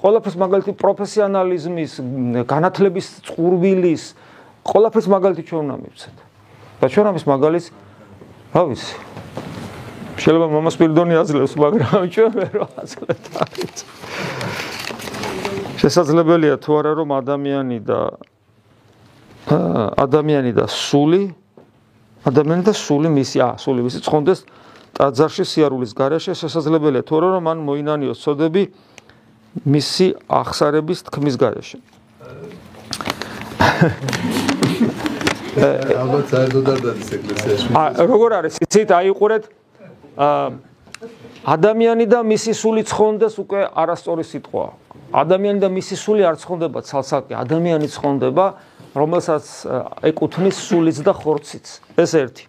ყველაფერს 0.00 0.36
მაგალითი 0.40 0.72
პროფესიონალიზმის, 0.80 1.92
განათლების 2.48 3.06
წყურვილის, 3.28 4.02
ყველაფერს 4.66 5.06
მაგალითი 5.12 5.42
ჩვენ 5.46 5.60
უნდა 5.68 5.76
მივცეთ. 5.84 6.16
და 6.82 6.86
ჩვენ 6.90 7.06
ამის 7.14 7.24
მაგალითს 7.30 7.66
რა 8.56 8.62
ვიცი? 8.66 8.94
შეიძლება 10.18 10.46
მომას 10.50 10.76
პირდონი 10.82 11.14
აძლევს, 11.22 11.54
მაგრამ 11.54 12.02
ჩვენ 12.10 12.32
ვერ 12.34 12.54
ვაძლევთ 12.66 13.24
ამით. 13.38 13.76
შესაძლებელია 15.82 16.56
თუ 16.62 16.70
არა 16.78 16.92
რომ 17.02 17.10
ადამიანი 17.18 17.78
და 17.82 18.00
ადამიანი 19.98 20.52
და 20.54 20.66
სული 20.70 21.22
ადამიანი 22.30 22.62
და 22.68 22.74
სული 22.78 23.10
მისი 23.10 23.42
ა 23.42 23.50
სული 23.58 23.82
მისი 23.82 23.98
ცხონდეს 24.06 24.44
ტაძარში 24.94 25.44
სიარულის 25.52 25.92
garaშე 25.98 26.38
შესაძლებელია 26.38 27.02
თორე 27.02 27.34
რომ 27.34 27.42
მან 27.50 27.58
მოინანიოს 27.66 28.22
წოდები 28.22 28.62
მისი 29.66 30.06
ახსარების 30.30 30.98
თქმის 31.10 31.34
garaშე 31.42 31.78
ალბათ 35.52 36.30
საერთოდ 36.32 36.68
არ 36.72 36.78
დადის 36.80 37.08
ეკლესიაში. 37.12 37.66
ა 37.76 37.82
როგორ 38.08 38.30
არის? 38.40 38.54
იცით 38.64 38.88
აიყურეთ? 38.96 39.44
ადამიანი 41.42 42.06
და 42.08 42.22
მისი 42.24 42.52
სული 42.56 42.82
ცხონდეს 42.88 43.34
უკვე 43.42 43.60
არასწორი 43.82 44.24
სიტყვა 44.24 44.64
ადამიანი 45.12 45.60
და 45.60 45.68
მისი 45.68 45.96
სული 45.96 46.22
არ 46.24 46.36
ცხონდება 46.40 46.80
ცალსაკი 46.88 47.36
ადამიანი 47.36 47.88
ცხონდება 47.92 48.46
რომელსაც 48.96 49.44
ეკუთვნის 50.04 50.56
სულიც 50.68 50.98
და 51.04 51.12
ხორციც. 51.16 51.66
ეს 51.96 52.12
ერთი. 52.12 52.44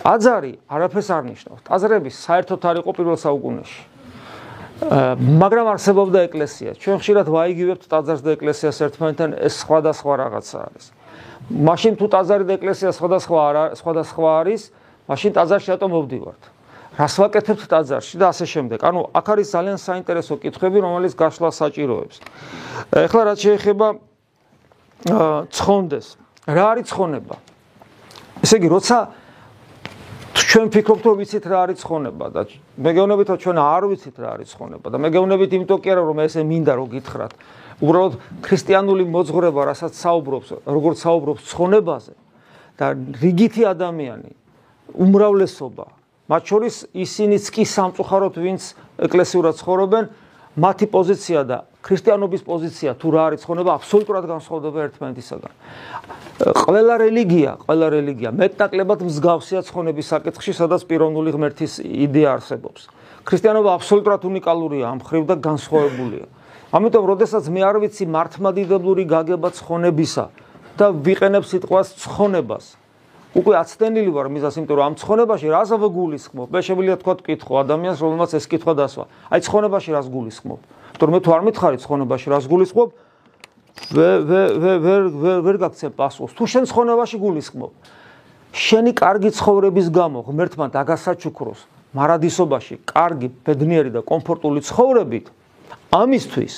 ტაძარი 0.00 0.52
არაფერს 0.68 1.08
არ 1.12 1.22
ნიშნავს. 1.28 1.60
ტაძრები 1.68 2.10
საერთოდ 2.12 2.60
არ 2.64 2.76
იყო 2.80 2.90
პირველ 2.96 3.16
საუკუნეში. 3.20 3.82
მაგრამ 5.40 5.66
არსებობდა 5.74 6.18
ეკლესია. 6.28 6.70
ჩვენ 6.76 6.96
ხშირად 7.00 7.26
ვაიგივებთ 7.30 7.84
ტაძარს 7.88 8.22
და 8.24 8.30
ეკლესიას 8.36 8.76
ერთმანეთთან, 8.84 9.30
ეს 9.38 9.54
სხვადასხვა 9.64 10.12
რაღაცა 10.24 10.58
არის. 10.66 10.84
მაშინ 11.48 11.92
თუ 12.00 12.06
ტაძარი 12.10 12.44
და 12.48 12.52
ეკლესია 12.58 12.90
სხვადასხვა 12.92 13.38
არა, 13.48 13.64
სხვადასხვა 13.80 14.28
არის, 14.40 14.62
მაშინ 15.08 15.30
ტაძარში 15.36 15.68
რატომ 15.76 15.88
მოვდივართ? 15.94 16.42
რას 16.94 17.14
ვაკეთებთ 17.18 17.62
ტაძარში 17.66 18.14
და 18.22 18.26
ასე 18.30 18.46
შემდეგ. 18.46 18.78
ანუ 18.86 19.00
აქ 19.10 19.26
არის 19.34 19.48
ძალიან 19.50 19.78
საინტერესო 19.82 20.34
კითხვები, 20.38 20.78
რომელიც 20.78 21.12
გაშლა 21.18 21.50
საჭიროებს. 21.50 22.16
ეხლა 22.94 23.22
რაც 23.34 23.38
შეეხება 23.42 23.86
ცხონდეს. 25.50 26.06
რა 26.46 26.64
არის 26.70 26.86
ცხონება? 26.94 27.36
ესე 28.44 28.54
იგი, 28.62 28.68
როცა 28.70 28.96
ჩვენ 30.34 30.66
ფიქრობთ, 30.70 31.02
რომ 31.02 31.16
ვიცით 31.18 31.44
რა 31.50 31.58
არის 31.66 31.76
ცხონება 31.82 32.26
და 32.30 32.40
მეგეუნებით, 32.78 33.26
რომ 33.26 33.38
ჩვენ 33.42 33.56
არ 33.58 33.82
ვიცით 33.90 34.16
რა 34.22 34.28
არის 34.38 34.48
ცხონება 34.54 34.86
და 34.86 34.98
მეგეუნებით 35.02 35.50
იმიტომ 35.50 35.78
კი 35.82 35.88
არა, 35.90 36.02
რომ 36.06 36.18
ესე 36.22 36.40
მინდა 36.46 36.72
რომ 36.78 36.88
გითხრათ. 36.94 37.32
უბრალოდ 37.82 38.14
ქრისტიანული 38.38 39.04
მოძღვრება, 39.10 39.60
რასაც 39.66 39.92
საუბრობს, 39.98 40.48
როგორც 40.62 40.96
საუბრობს 41.02 41.42
ცხონებაზე 41.50 42.14
და 42.78 42.86
რიგითი 42.94 43.62
ადამიანი, 43.66 44.30
უმრავლესობა 44.94 45.86
მათ 46.24 46.42
შორის 46.48 46.74
ისინიც 46.96 47.44
კი 47.52 47.64
სამწუხაროდ 47.68 48.34
ვინც 48.40 48.62
ეკლესიურად 49.04 49.54
ცხოვრობენ, 49.60 50.04
მათი 50.54 50.86
პოზიცია 50.88 51.40
და 51.44 51.58
ქრისტიანობის 51.84 52.42
პოზიცია 52.46 52.94
თუ 52.96 53.08
რა 53.12 53.22
არის 53.28 53.42
ცხონება 53.44 53.70
აბსოლუტურად 53.76 54.24
განსხვავდება 54.30 54.78
ერთმანეთისაგან. 54.88 55.52
ყველა 56.64 56.94
რელიგია, 57.04 57.50
ყველა 57.66 57.86
რელიგია 57.92 58.30
მეტნაკლებად 58.32 59.00
მსგავსია 59.04 59.60
ცხონების 59.68 60.06
საკითხში, 60.14 60.52
სადაც 60.54 60.80
პიროვნული 60.88 61.30
ღმერთის 61.34 61.72
იდეა 61.84 62.28
არსებობს. 62.38 62.88
ქრისტიანობა 63.28 63.70
აბსოლუტურად 63.78 64.22
უნიკალურია 64.24 64.86
ამ 64.94 65.00
ხრივ 65.04 65.22
და 65.28 65.36
განსხვავებულია. 65.44 66.24
ამიტომ, 66.72 67.04
როდესაც 67.04 67.44
მე 67.50 67.60
არ 67.68 67.76
ვიცი 67.84 68.04
მართმადიდებლური 68.14 69.04
გაგება 69.04 69.48
ცხონებისა 69.58 70.24
და 70.78 70.86
ვიყენებ 70.90 71.44
სიტყვას 71.44 71.88
ცხონებას, 72.00 72.64
უკვე 73.34 73.54
აცდენილი 73.58 74.10
ვარ 74.14 74.28
მისას, 74.30 74.54
იმიტომ 74.62 74.76
რომ 74.78 74.86
ამ 74.86 74.94
ცხონებაში 74.94 75.48
რას 75.50 75.70
ვგულისხმობ? 75.74 76.48
მე 76.54 76.60
შემიძლია 76.62 76.96
თქვა 77.02 77.14
კითხო 77.26 77.52
ადამიანს, 77.66 77.98
რომელმაც 77.98 78.30
ეს 78.38 78.46
კითხვა 78.46 78.72
დასვა. 78.78 79.04
აი 79.34 79.40
ცხონებაში 79.42 79.90
რას 79.90 80.06
გულისხმობ? 80.06 80.60
იმიტომ 80.94 81.06
რომ 81.10 81.14
მე 81.14 81.20
თუ 81.24 81.30
არ 81.34 81.42
მითხარი 81.50 81.76
ცხონებაში 81.82 82.26
რას 82.30 82.44
გულისხმობ, 82.46 82.88
ვერ 83.90 84.18
ვერ 84.30 84.48
ვერ 84.62 85.02
ვერ 85.18 85.38
ვერ 85.50 85.56
გაქცევ 85.66 85.90
პასუხს. 85.98 86.32
თუ 86.38 86.44
შენ 86.46 86.64
ცხონებაში 86.70 87.16
გულისხმობ, 87.18 87.72
შენი 88.54 88.92
კარგი 88.94 89.30
ცხოვრების 89.34 89.86
გამო 89.90 90.18
ღმერთმა 90.30 90.66
დაგასაჩუქროს 90.70 91.60
მარადისობაში 91.94 92.74
კარგი, 92.86 93.28
ბედნიერი 93.46 93.90
და 93.94 94.00
კომფორტული 94.06 94.62
ცხოვრებით, 94.62 95.26
ამისთვის 95.90 96.54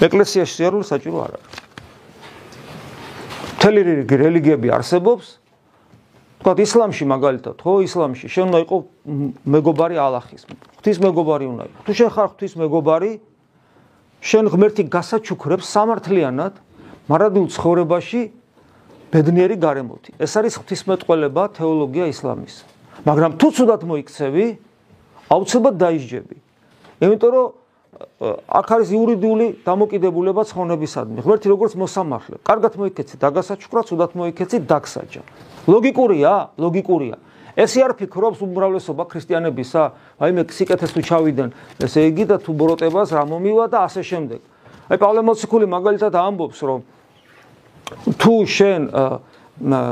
ეკლესიაში 0.00 0.52
სიარული 0.56 0.84
საჭირო 0.88 1.18
არ 1.20 1.32
არის. 1.36 1.56
მთელი 3.60 3.80
რელიგიები 4.08 4.68
არსებობს, 4.72 5.39
თქვა 6.40 6.52
ისლამში 6.64 7.04
მაგალითად 7.04 7.56
ხო 7.60 7.72
ისლამში. 7.84 8.26
შენ 8.32 8.44
უნდა 8.48 8.58
იყო 8.64 8.76
მეგობარი 9.44 9.96
ალაჰის. 10.00 10.42
ღვთის 10.80 10.98
მეგობარი 11.04 11.46
უნდა 11.52 11.64
იყო 11.68 11.78
თუ 11.84 11.92
შენ 12.00 12.08
ხარ 12.16 12.28
ღვთის 12.32 12.52
მეგობარი 12.56 13.12
შენ 14.20 14.44
ღმერთი 14.48 14.82
გასაჩუქრებს 14.88 15.66
სამართლიანად 15.68 16.54
მარადულ 17.12 17.46
ცხოვრებაში 17.52 18.20
ბედნიერი 19.12 19.56
გარემოთი. 19.60 20.10
ეს 20.16 20.32
არის 20.40 20.54
ღვთისმეტყველება 20.64 21.42
თეოლოგია 21.60 22.06
ისლამის. 22.08 22.54
მაგრამ 23.04 23.30
თუ 23.36 23.48
ცუდად 23.56 23.82
მოიქცევი 23.84 24.46
აუცილებლად 25.28 25.76
დაიჯები. 25.76 26.36
იმიტომ 27.04 27.30
რომ 27.36 27.59
აქ 28.60 28.66
არის 28.74 28.88
იურიდიული 28.96 29.46
დამოკიდებულება 29.66 30.42
ცხონებისადმი 30.50 31.24
ღმერთი 31.24 31.46
როგორც 31.52 31.72
მოსამართლე 31.80 32.36
კარგად 32.44 32.72
მოიქეცი 32.80 33.20
დაგასაჩუქრა 33.20 33.82
ცუდად 33.88 34.10
მოიქეცი 34.20 34.58
დაგსაჯა 34.70 35.22
ლოგიკურია? 35.66 36.56
ლოგიკურია. 36.56 37.16
ესე 37.56 37.82
არ 37.84 37.92
ფიქრობს 37.98 38.40
უმრავლესობა 38.40 39.04
ქრისტიანებისა? 39.10 39.82
აი 40.22 40.30
მე 40.32 40.42
სიკეთეს 40.48 40.90
თუ 40.94 41.00
ჩავიდნენ, 41.04 41.50
ესე 41.82 42.00
იგი 42.08 42.24
და 42.30 42.36
თუ 42.40 42.50
ბროტებას 42.56 43.10
რა 43.12 43.24
მომივა 43.28 43.66
და 43.68 43.78
ასე 43.84 44.02
შემდეგ. 44.06 44.40
აი 44.88 44.96
პავლე 44.96 45.20
მოციქული 45.26 45.66
მაგალითად 45.68 46.12
ამბობს, 46.14 46.58
რომ 46.64 46.80
თუ 48.16 48.34
შენ 48.46 48.82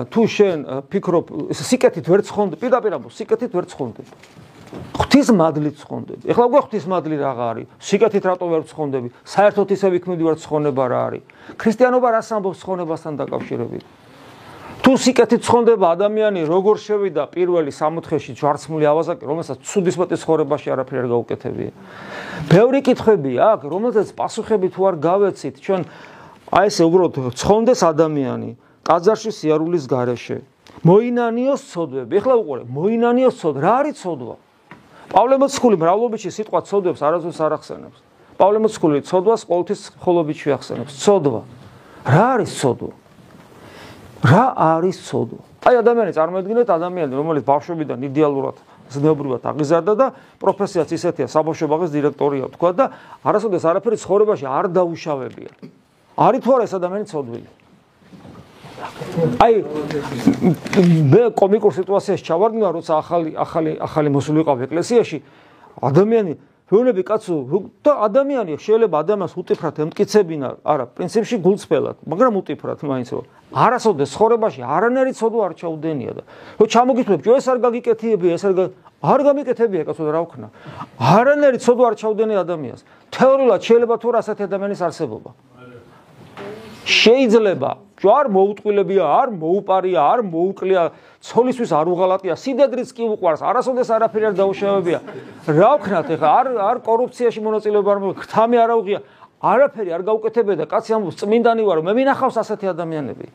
თუ 0.08 0.22
შენ 0.24 0.58
ფიქრობ 0.88 1.52
სიკეთით 1.52 2.06
ვერ 2.08 2.20
ცხონდ, 2.24 2.56
პირდაპირ 2.56 2.92
ამბობს, 2.96 3.20
სიკეთით 3.20 3.52
ვერ 3.52 3.66
ცხონდები. 3.68 4.12
ღვთის 4.68 5.28
მადლით 5.32 5.76
ცხონდები. 5.80 6.24
ეხლა 6.28 6.44
უკვე 6.48 6.60
ღვთის 6.64 6.84
მადლი 6.92 7.16
რაღა 7.18 7.44
არის? 7.52 7.66
სიკეთით 7.80 8.24
რატო 8.28 8.46
ვერ 8.52 8.62
ცხონდები? 8.68 9.08
საერთოდ 9.24 9.68
ისე 9.72 9.88
ვიქმნიდი 9.96 10.22
ვარ 10.28 10.36
ცხონება 10.42 10.84
რა 10.92 11.00
არის? 11.08 11.22
ქრისტიანობა 11.56 12.08
რას 12.12 12.28
ამბობს 12.36 12.58
ცხონებასთან 12.62 13.12
დაკავშირებით? 13.16 13.84
თუ 14.78 14.94
სიკეთით 14.94 15.42
ცხონდება 15.42 15.86
ადამიანი 15.98 16.44
როგორ 16.46 16.76
შევიდა 16.78 17.24
პირველი 17.34 17.72
სამოთხეში 17.74 18.32
ჯვარცმული 18.38 18.86
ავაზაკი 18.88 19.24
რომელსაც 19.26 19.58
ცუდისმეტი 19.68 20.16
ცხოვრებაში 20.22 20.68
არაფერი 20.70 20.98
არ 21.02 21.08
გაუკეთებია 21.12 21.72
ბევრი 22.52 22.80
კითხვები 22.86 23.32
აქვს 23.42 23.68
რომელსაც 23.74 24.08
პასუხები 24.16 24.68
თუ 24.72 24.80
არ 24.88 24.96
გავეცით 25.02 25.54
ჩვენ 25.66 25.82
აი 26.56 26.70
ესე 26.70 26.82
უბრალოდ 26.88 27.14
ცხონდეს 27.42 27.80
ადამიანი 27.90 28.50
ტაძარში 28.86 29.30
სიარულის 29.34 29.84
გარეშე 29.92 30.38
მოინანიოს 30.88 31.62
ცოდვები 31.74 32.14
ეხლა 32.22 32.34
უყურე 32.38 32.62
მოინანიოს 32.78 33.34
ცოდ 33.42 33.56
რა 33.60 33.72
არის 33.82 33.98
ცოდვა 33.98 34.36
პავლე 35.12 35.36
მოციქული 35.42 35.76
მრავლობიში 35.80 36.30
სიტყვა 36.36 36.60
ცოდვებს 36.68 37.02
არასდროს 37.08 37.40
არ 37.48 37.52
ახსენებს 37.58 37.98
პავლე 38.38 38.58
მოციქული 38.64 39.02
ცოდვას 39.08 39.44
ყოველთვის 39.48 39.82
ხოლობით 40.04 40.38
შეახსენებს 40.44 40.92
ცოდვა 41.04 41.42
რა 42.08 42.24
არის 42.38 42.52
ცოდვა 42.60 42.92
რა 44.18 44.44
არის 44.58 44.98
ცოდვა? 45.06 45.42
აი 45.68 45.74
ადამიანი 45.78 46.12
წარმოედგინეთ 46.16 46.68
ადამიანი 46.74 47.12
რომელიც 47.14 47.44
ბავშვობიდან 47.46 47.98
იდეალურად 48.08 48.56
ზნეობრივად 48.90 49.42
აღიზარდა 49.46 49.92
და 49.94 50.06
პროფესიაც 50.42 50.90
ისეთია 50.96 51.26
საბავშვო 51.30 51.66
ბაღის 51.70 51.90
დირექტორია 51.94 52.50
თქვა 52.56 52.70
და 52.74 52.84
არასოდეს 53.22 53.64
არაფერი 53.68 53.96
ცხოვრებაში 54.02 54.46
არ 54.48 54.66
დაუშავებია. 54.74 55.50
არის 56.18 56.40
თუ 56.42 56.50
არა 56.56 56.64
ეს 56.66 56.74
ადამიანი 56.74 57.06
ცოდვილი? 57.06 57.48
აი 59.42 59.54
მე 61.12 61.22
კომიკურ 61.38 61.72
სიტუაციაში 61.78 62.24
ჩავარდნა 62.28 62.68
როცა 62.78 62.92
ახალი 63.02 63.30
ახალი 63.34 63.72
ახალი 63.82 64.08
მოსული 64.14 64.42
ვიყავ 64.42 64.58
ეკლესიაში. 64.68 65.18
ადამიანი 65.78 66.32
ფეუნები 66.68 67.02
კაცო 67.08 67.34
და 67.80 67.92
ადამიანია 68.06 68.58
შეიძლება 68.60 68.96
ადამიანს 69.00 69.32
უტიფრად 69.40 69.76
ემტკიცებინა 69.88 70.48
არა 70.68 70.84
პრინციპში 70.98 71.36
გულწრფელად 71.40 71.96
მაგრამ 72.12 72.32
უტიფრად 72.44 72.78
მაინც 72.84 73.08
არასოდეს 73.56 74.12
ცხოვრებაში 74.12 74.60
არანაირი 74.76 75.12
ცოდვა 75.16 75.42
არ 75.48 75.54
ჩაუდენია 75.62 76.12
და 76.18 76.22
რო 76.60 76.66
ჩამოგიწვევ 76.68 77.18
ჯო 77.24 77.32
ეს 77.40 77.46
არ 77.48 77.58
გაგიკეთებია 77.64 78.32
ეს 78.36 78.44
არ 78.44 78.54
არ 78.98 79.20
გამიკეთებია 79.22 79.82
კაცო 79.88 80.10
რა 80.12 80.20
ვქნა. 80.26 80.46
არანაირი 80.98 81.58
ცოდვა 81.62 81.84
არ 81.88 81.94
ჩაუდენია 82.02 82.38
ადამიანს. 82.44 82.80
თეორიულად 83.16 83.60
შეიძლება 83.64 83.94
თუ 84.02 84.08
რა 84.12 84.18
ასეთი 84.20 84.42
ადამიანის 84.50 84.80
არსებობა 84.82 85.30
შეიძლება. 86.88 87.70
ჯო 87.98 88.10
არ 88.14 88.26
მოუტყვილებია 88.30 89.04
არ 89.04 89.28
მოუპარია 89.42 90.00
არ 90.00 90.20
მოუკლია 90.32 90.82
ცოლისთვის 91.18 91.70
არ 91.74 91.86
უღალატია 91.92 92.34
სიდედრიც 92.38 92.88
კი 92.94 93.04
უყვარს 93.10 93.42
არასოდეს 93.42 93.88
არაფერი 93.90 94.24
არ 94.30 94.34
დაუშავებია. 94.38 94.98
რა 95.50 95.70
ვქნათ 95.82 96.06
ეხლა 96.14 96.28
არ 96.38 96.46
არ 96.62 96.76
კორუფციაში 96.86 97.40
მონაწილეობა 97.42 97.90
არ 97.92 98.00
მოხდა 98.02 98.22
ხთამი 98.22 98.56
არ 98.62 98.70
აუღია. 98.78 99.00
არაფერი 99.42 99.90
არ 99.98 100.02
გაუკეთებია 100.08 100.56
და 100.62 100.66
კაცი 100.70 100.90
ამბობს 100.94 101.16
წმინდანი 101.20 101.62
ვარო 101.66 101.82
მე 101.82 101.92
მინახავს 101.98 102.36
ასეთი 102.42 102.66
ადამიანები. 102.74 103.26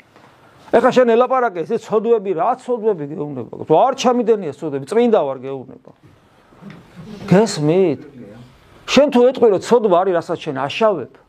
ეხლა 0.73 0.89
შენ 0.95 1.07
ელაპარაკე 1.13 1.59
ეს 1.67 1.83
ცოდვები 1.85 2.31
რა 2.39 2.49
ცოდვები 2.63 3.03
გეუბნება? 3.13 3.53
თუ 3.67 3.73
არ 3.77 3.93
ჩამიდენია 3.99 4.53
ცოდვები 4.57 4.85
წმინდა 4.89 5.19
ვარ 5.27 5.37
გეუბნება. 5.43 5.91
გესმით? 7.29 8.01
შენ 8.87 9.07
თუ 9.13 9.19
ეტყვი 9.29 9.47
რომ 9.53 9.61
ცოდვა 9.63 9.95
არის 10.01 10.13
რასაც 10.17 10.39
შენ 10.43 10.55
აშავებ 10.65 11.22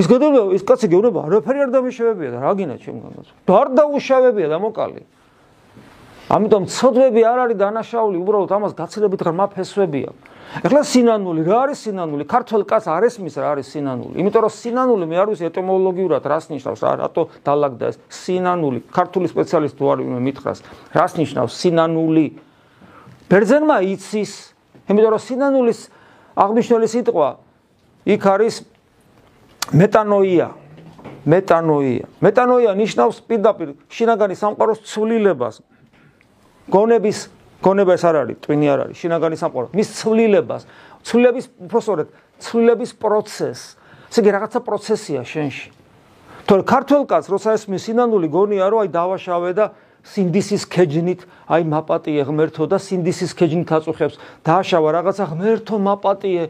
ის 0.00 0.06
გადავა 0.08 0.42
ის 0.56 0.64
კაცი 0.64 0.88
გეუბნება 0.88 1.20
არაფერი 1.28 1.64
არ 1.66 1.70
დამიშავებია 1.76 2.30
და 2.34 2.38
რა 2.40 2.52
გინდა 2.56 2.76
ჩემგანაც 2.80 3.28
და 3.44 3.52
არ 3.60 3.68
დაუშავებია 3.76 4.48
და 4.48 4.58
მოკალი 4.64 5.02
ამიტომ 6.30 6.64
ცოდვები 6.72 7.22
არ 7.26 7.38
არის 7.44 7.56
დანაშაული 7.60 8.16
უბრალოდ 8.22 8.52
ამას 8.56 8.72
გაცილებით 8.80 9.20
ღრმა 9.28 9.46
ფესვები 9.52 10.00
აქვს 10.08 10.30
ეხლა 10.50 10.80
სინანული 10.82 11.44
რა 11.46 11.58
არის 11.62 11.78
სინანული? 11.86 12.24
ქართულ 12.26 12.64
კაც 12.66 12.88
არ 12.90 13.06
ესმის 13.06 13.38
რა 13.38 13.54
არის 13.54 13.70
სინანული? 13.70 14.18
იმიტომ 14.18 14.42
რომ 14.42 14.50
სინანული 14.50 15.04
მე 15.06 15.16
არ 15.22 15.28
ვიცი 15.30 15.46
ეტიმოლოგიურად 15.46 16.26
რას 16.26 16.50
ნიშნავს, 16.50 16.82
რატო 16.98 17.22
დაალაგდა 17.46 17.84
ეს 17.86 17.96
სინანული? 18.10 18.82
ქართული 18.90 19.30
სპეციალისტი 19.30 19.82
არის 19.94 20.06
მე 20.10 20.20
მითხრას, 20.26 20.58
რას 20.90 21.12
ნიშნავს 21.22 21.52
სინანული? 21.54 22.26
ბერძენმა 23.30 23.76
იცის, 23.94 24.32
იმიტომ 24.90 25.10
რომ 25.14 25.22
სინანულის 25.22 25.80
აღნიშნული 26.34 26.86
სიტყვა 26.98 27.28
იქ 28.10 28.22
არის 28.26 28.54
მეტანოია. 29.72 30.48
მეტანოია. 31.26 32.06
მეტანოია 32.20 32.70
ნიშნავს 32.74 33.18
პირდაპირ 33.28 33.74
შინაგანი 33.90 34.34
სამყაროს 34.34 34.80
ცვლილებას. 34.82 35.60
გონების 36.70 37.18
გონება 37.60 37.92
ეს 37.94 38.04
არ 38.08 38.16
არის, 38.24 38.36
ტვინი 38.40 38.66
არ 38.72 38.80
არის, 38.88 38.96
შინაგანი 38.96 39.36
სამყარო. 39.36 39.68
მის 39.76 39.88
ცვლილებას, 40.00 40.62
ცვლილების 41.04 41.46
უბრალოდ 41.60 42.08
ცვლილების 42.40 42.90
პროცესს. 42.96 43.76
ესე 44.10 44.18
იგი 44.24 44.30
რაღაცა 44.32 44.60
პროცესია 44.64 45.20
შენში. 45.28 45.68
თორე 46.48 46.62
ქართულ 46.64 47.02
კაც, 47.04 47.24
როცა 47.28 47.48
ეს 47.54 47.64
მისინანული 47.68 48.26
გონია, 48.32 48.64
რომ 48.72 48.78
აი 48.82 48.88
დავაშავე 48.90 49.50
და 49.54 49.64
სინდისის 50.02 50.64
ქეჯნით, 50.72 51.20
აი 51.46 51.62
მაპატიე 51.68 52.24
ღმერთო 52.24 52.64
და 52.64 52.80
სინდისის 52.80 53.36
ქეჯნით 53.36 53.68
აწუხებს, 53.68 54.16
დააშავა 54.42 54.88
რაღაცა 54.96 55.24
ღმერთო 55.30 55.76
მაპატიე 55.76 56.44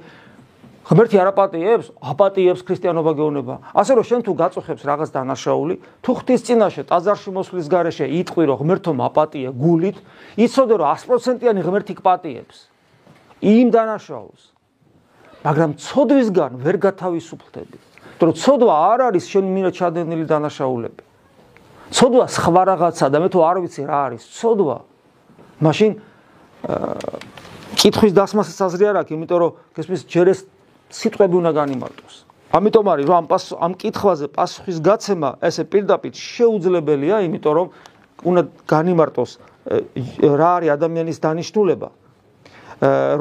ღმერთი 0.89 1.17
არ 1.21 1.29
აპატიებს, 1.31 1.87
აპატიებს 2.01 2.63
ქრისტიანობა 2.65 3.13
გეუბნება. 3.15 3.55
ასე 3.77 3.93
რომ 4.01 4.05
შენ 4.11 4.21
თუ 4.27 4.33
გაწუხებს 4.41 4.83
რაღაც 4.89 5.11
დანაშაული, 5.13 5.75
თუ 6.01 6.11
ღვთის 6.17 6.41
წინაშე 6.47 6.83
ტაძარში 6.89 7.31
მოსვლის 7.37 7.67
garaშე 7.69 8.07
იტყვი 8.25 8.45
რომ 8.49 8.57
ღმერთო 8.65 8.93
მაპატიე 8.97 9.51
გულით, 9.55 9.99
იცოდე 10.41 10.75
რომ 10.81 10.89
100%-იანი 10.97 11.61
ღმერთი 11.61 11.93
გპატიებს. 12.01 12.57
იმ 13.45 13.67
დანაშაულს. 13.71 14.43
მაგრამ 15.45 15.71
ცოდვისგან 15.81 16.53
ვერ 16.61 16.77
გათავისუფლდები. 16.85 17.79
თორე 18.21 18.33
ცოდვა 18.37 18.75
არ 18.93 19.01
არის 19.09 19.25
შენ 19.33 19.45
მინდა 19.49 19.71
ჩადენილი 19.73 20.25
დანაშაულები. 20.29 21.03
ცოდვა 21.97 22.25
სხვა 22.29 22.63
რაღაცა 22.69 23.07
და 23.09 23.19
მე 23.25 23.29
თუ 23.33 23.39
არ 23.41 23.57
ვიცი 23.65 23.83
რა 23.89 23.99
არის 24.13 24.23
ცოდვა. 24.37 24.77
მაშინ 25.65 25.91
კითხვის 27.81 28.13
დასმასაც 28.13 28.59
აზრი 28.69 28.85
არ 28.91 28.97
აქვს, 29.01 29.13
იმიტომ 29.17 29.39
რომ 29.41 29.51
გესმის 29.77 30.03
ჯერ 30.05 30.27
ეს 30.29 30.41
სიტყვები 30.91 31.35
უნდა 31.41 31.53
განიმარტოს. 31.55 32.15
ამიტომ 32.51 32.87
არის 32.91 33.05
რომ 33.07 33.17
ამ 33.23 33.27
პასუხ 33.31 33.57
ამ 33.63 33.73
კითხვაზე 33.79 34.27
პასუხის 34.35 34.79
გაცემა 34.83 35.31
ესე 35.47 35.63
პირდაპირ 35.71 36.13
შეუძლებელია, 36.19 37.17
იმიტომ 37.31 37.55
რომ 37.59 37.67
უნდა 38.27 38.43
განიმარტოს 38.67 39.31
რა 40.21 40.51
არის 40.59 40.71
ადამიანის 40.75 41.19
დანიშნულება, 41.23 41.89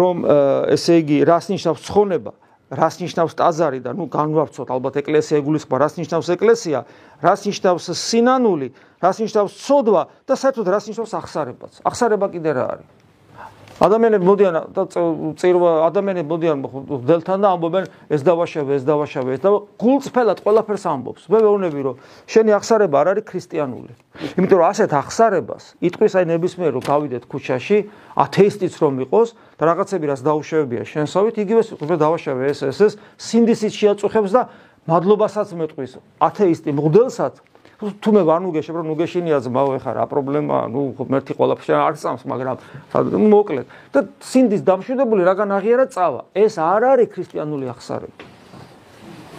რომ 0.01 0.15
ესე 0.73 0.93
იგი 1.03 1.17
რას 1.29 1.45
ნიშნავს 1.53 1.79
ცხონება, 1.85 2.31
რას 2.69 2.95
ნიშნავს 3.01 3.33
ტაძარი 3.37 3.79
და 3.85 3.91
ნუ 3.97 4.05
განვარცოთ 4.13 4.67
ალბათ 4.69 4.95
ეკლესია 5.01 5.41
ეგულისხმება, 5.41 5.77
რას 5.83 5.93
ნიშნავს 5.99 6.27
ეკლესია, 6.37 6.79
რას 7.21 7.41
ნიშნავს 7.49 7.85
სინანული, 7.97 8.67
რას 9.03 9.17
ნიშნავს 9.19 9.51
ცოდვა 9.65 10.01
და 10.25 10.33
საერთოდ 10.37 10.67
რას 10.73 10.85
ნიშნავს 10.89 11.13
ახსარებაც. 11.21 11.73
ახსარება 11.85 12.27
კიდე 12.33 12.51
რა 12.55 12.65
არის? 12.73 12.87
ადამიანები 13.79 14.25
მოდიან 14.27 14.55
და 14.75 14.83
წირვა 15.39 15.71
ადამიანები 15.87 16.27
მოდიან 16.27 16.63
დელთან 17.07 17.39
და 17.39 17.51
ამბობენ 17.55 17.85
ეს 18.11 18.21
დავაშავე 18.27 18.75
ეს 18.75 18.83
დავაშავე 18.83 19.37
ეს 19.37 19.41
და 19.43 19.49
გულწრფელად 19.79 20.43
ყველაფერს 20.43 20.83
ამბობს. 20.83 21.23
მე 21.31 21.39
ვეუბნები 21.39 21.79
რომ 21.87 21.95
შენი 22.27 22.51
ახსარება 22.59 22.95
არ 22.99 23.07
არის 23.15 23.25
ქრისტიანული. 23.31 23.93
იმიტომ 24.35 24.57
რომ 24.59 24.67
ასეთ 24.67 24.89
ახსარებას 24.99 25.63
იტყვის 25.79 26.13
აი 26.19 26.25
ნებისმიერ 26.27 26.71
რომ 26.75 26.83
გავიდეთ 26.91 27.23
ქუჩაში 27.31 27.77
ათეისტიც 28.19 28.73
რომ 28.83 28.93
იყოს 29.07 29.29
და 29.55 29.63
რაღაცები 29.63 30.05
რაც 30.11 30.21
დაუშავებია 30.27 30.83
შენსავით 30.83 31.35
იგივე 31.39 31.61
მე 31.87 31.95
დავაშავე 32.03 32.43
ეს 32.51 32.59
ეს 32.67 32.79
ეს 32.83 32.93
სინდისით 33.15 33.73
შეაწუხებს 33.79 34.31
და 34.35 34.41
მადლობასაც 34.91 35.55
მეტყვის 35.55 35.91
ათეისტი 36.19 36.69
მღვდელსაც 36.75 37.33
თუ 37.79 38.11
მე 38.11 38.21
ვარ 38.27 38.43
ნუგეში, 38.43 38.75
რომ 38.75 38.91
ნუგეშინია 38.91 39.39
ძმაო, 39.39 39.79
ეხა 39.79 39.91
რა 39.95 40.05
პრობლემაა? 40.11 40.67
ნუ 40.67 40.99
მერტი 40.99 41.31
ყველაფერს 41.39 41.69
არ 41.79 41.95
წამს, 41.95 42.27
მაგრამ 42.27 42.59
მოკლედ. 43.31 43.67
და 43.95 43.99
სინდის 44.19 44.61
დამშვიდებული 44.67 45.23
რაგან 45.23 45.47
აღიარა 45.55 45.85
წავა. 45.87 46.21
ეს 46.35 46.59
არ 46.59 46.81
არის 46.99 47.07
ქრისტიანული 47.15 47.71
აღსარება. 47.71 48.19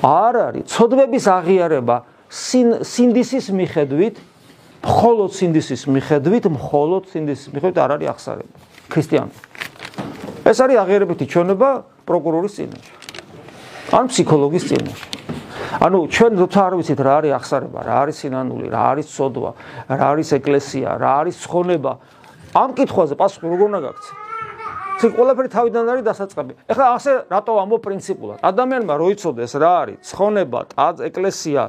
არ 0.00 0.34
არის. 0.40 0.64
ცოდვების 0.72 1.24
აღიარება 1.36 1.96
სინდისის 2.32 3.46
მიხედვით, 3.52 4.16
მხოლოდ 4.88 5.30
სინდისის 5.36 5.82
მიხედვით, 5.92 6.44
მხოლოდ 6.48 7.02
სინდისის 7.12 7.48
მიხედვით 7.52 7.76
არ 7.76 7.90
არის 8.00 8.08
აღსარება. 8.08 8.56
ქრისტიანი. 8.88 9.32
ეს 10.48 10.56
არის 10.64 10.76
აღიარებითი 10.80 11.24
ჩვენება 11.28 11.68
პროკურორის 12.08 12.52
წინაშე. 12.56 12.92
ან 13.92 14.04
ფსიქოლოგის 14.08 14.64
წინაშე. 14.64 15.19
ანუ 15.78 15.98
ჩვენ 16.10 16.32
როცა 16.42 16.60
არ 16.66 16.74
ვიცით 16.80 17.00
რა 17.06 17.12
არის 17.20 17.32
ახსარება, 17.38 17.78
რა 17.86 17.94
არის 18.02 18.16
სინანული, 18.26 18.66
რა 18.74 18.82
არის 18.90 19.06
სოდვა, 19.14 19.50
რა 19.86 20.06
არის 20.10 20.28
ეკლესია, 20.40 20.88
რა 20.98 21.10
არის 21.22 21.36
ცხონება, 21.46 21.92
ამ 22.58 22.70
კითხვაზე 22.74 23.14
პასუხი 23.14 23.46
როგორ 23.54 23.66
უნდა 23.70 23.80
გაქცე? 23.86 24.12
ცი 25.00 25.06
ყველაფერი 25.16 25.48
თავიდან 25.54 25.84
არის 25.94 26.04
დასაწყები. 26.10 26.52
ეხლა 26.74 26.86
ასე 26.98 27.12
რატო 27.30 27.52
ამბო 27.62 27.76
პრინციპულად? 27.86 28.38
ადამიანმა 28.44 28.94
რო 29.00 29.06
იცოდეს 29.14 29.52
რა 29.62 29.72
არის 29.80 29.98
ცხონება, 30.10 30.60
ეკლესია, 31.08 31.62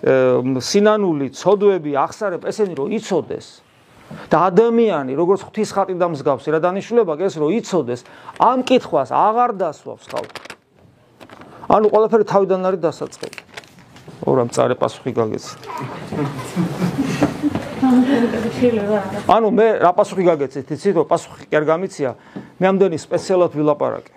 სინანული, 0.00 1.26
ცოდვები, 1.36 1.92
ახსარება, 2.06 2.48
ესენი 2.48 2.72
რო 2.78 2.86
იცოდეს 2.96 3.46
და 4.32 4.38
ადამიანი 4.48 5.12
როგორც 5.12 5.44
ღვთის 5.44 5.70
ხატი 5.76 5.94
და 6.00 6.08
მსგავსი 6.08 6.48
რა 6.56 6.60
დანიშნულება 6.64 7.14
ეს 7.20 7.36
რო 7.36 7.52
იცოდეს, 7.60 8.00
ამ 8.40 8.64
კითხვას 8.64 9.12
აღარ 9.12 9.50
დასვავს 9.60 10.06
ხალხი. 10.08 10.49
ანუ 11.70 11.86
ყველაფერი 11.94 12.24
თავიდან 12.26 12.60
არის 12.66 12.80
დასაწყები. 12.82 13.38
ორამ 14.26 14.48
წარე 14.50 14.74
პასუხი 14.74 15.12
გაგეცით. 15.14 15.60
ანუ 19.30 19.48
მე 19.54 19.66
რა 19.78 19.92
პასუხი 19.94 20.24
გაგეცით, 20.26 20.66
იცით 20.66 20.94
რომ 20.98 21.06
პასუხი 21.06 21.44
კი 21.46 21.54
არ 21.56 21.64
გამიცია, 21.70 22.10
მე 22.58 22.66
ამდენი 22.74 22.98
სპეციალად 22.98 23.54
ვილაპარაკე. 23.54 24.14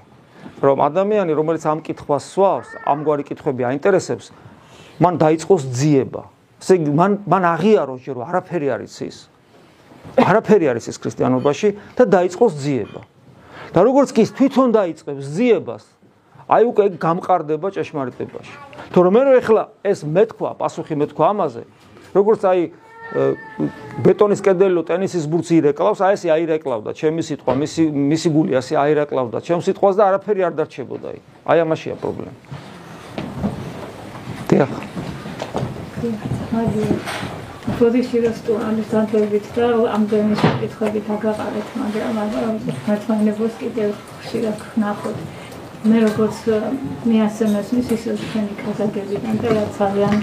რომ 0.63 0.77
ადამიანი 0.79 1.31
რომელიც 1.35 1.63
ამ 1.67 1.79
კითხვას 1.83 2.23
სვავს, 2.33 2.69
ამგვარი 2.87 3.23
კითხვები 3.27 3.63
აინტერესებს, 3.67 4.31
მან 5.03 5.13
დაიწყოს 5.19 5.63
ძიება. 5.75 6.23
ესე 6.57 6.73
იგი 6.79 6.91
მან 6.95 7.11
მან 7.27 7.43
აღიაროს 7.53 7.99
ჯერ 8.01 8.15
რომ 8.17 8.25
არაფერი 8.31 8.67
არის 8.71 8.95
ის. 9.03 9.17
არაფერი 10.17 10.65
არის 10.71 10.85
ის 10.89 10.97
ქრისტიანობაში 11.03 11.69
და 11.99 12.03
დაიწყოს 12.07 12.53
ძიება. 12.63 13.01
და 13.73 13.79
როგორც 13.83 14.09
კი 14.15 14.23
თვითონ 14.23 14.69
დაიწყებს 14.71 15.25
ძიებას, 15.35 15.83
აი 16.47 16.63
უკვე 16.69 16.85
გამყარდება 16.99 17.67
ჭეშმარიტებაში. 17.75 18.55
თორემ 18.93 19.13
მე 19.15 19.21
ახლა 19.39 19.63
ეს 19.83 20.03
მეთქვა, 20.03 20.49
პასუხი 20.59 20.95
მეთქვა 20.99 21.25
ამაზე, 21.33 21.63
როგორც 22.13 22.41
აი 22.43 22.61
ბეტონის 24.03 24.41
კედელო 24.41 24.81
ტენისის 24.89 25.25
ბურთი 25.29 25.59
ირეკლავს, 25.61 25.99
აი 26.01 26.13
ესე 26.17 26.27
აირეკლავდა 26.33 26.91
ჩემი 26.97 27.21
სიტყვა, 27.21 27.53
მისი 27.61 27.83
მისი 27.93 28.29
გული 28.33 28.57
ასე 28.57 28.73
აირეკლავდა 28.83 29.37
ჩემ 29.45 29.61
სიტყვას 29.61 29.95
და 29.99 30.03
არაფერი 30.09 30.41
არ 30.47 30.53
დარჩებოდა 30.57 31.07
აი. 31.13 31.19
აი 31.45 31.57
ამაშია 31.61 31.95
პრობლემა. 32.01 32.33
დიახ. 34.49 34.71
პოზიცია 37.79 38.19
რასტო 38.27 38.53
ამის 38.59 38.87
თანხებით 38.91 39.45
და 39.55 39.65
ამდენი 39.95 40.35
კითხვებით 40.63 41.05
აგაყარეთ, 41.15 41.67
მაგრამ 41.79 42.11
მაგრამ 42.19 42.53
მართლმადიდებლოს 42.87 43.53
კიდევ 43.61 43.89
ხშირად 44.23 44.57
ვნახოთ. 44.73 45.17
მე 45.83 45.99
როგორც 45.99 46.37
მე 47.03 47.17
ასე 47.25 47.47
მესმის 47.51 47.89
ისე 47.91 48.13
თქვენი 48.19 48.53
ქადაგებიდან 48.59 49.39
და 49.43 49.49
რა 49.55 49.63
ძალიან 49.77 50.13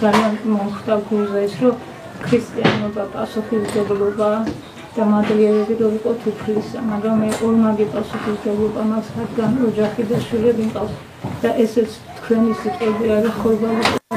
ძალიან 0.00 0.34
მომხდა 0.52 0.98
გულზეს 1.08 1.54
რომ 1.62 1.78
ქრისტიანობა 2.24 3.04
პასუხისმგებლობა 3.14 4.28
და 4.96 5.06
მადლიერები 5.12 5.76
რო 5.80 5.88
ვიყოთ 5.94 6.26
უფლისა 6.32 6.82
მაგრამ 6.90 7.24
მე 7.24 7.30
ორმაგი 7.48 7.86
პასუხისმგებლობა 7.94 8.84
მას 8.90 9.08
რადგან 9.16 9.56
ოჯახი 9.70 10.06
და 10.12 10.20
შვილები 10.26 10.68
მყავს 10.68 10.92
და 11.46 11.54
ესეც 11.64 11.96
თქვენი 12.20 12.52
სიტყვები 12.60 13.14
არის 13.16 13.40
ხოლმე 13.40 13.72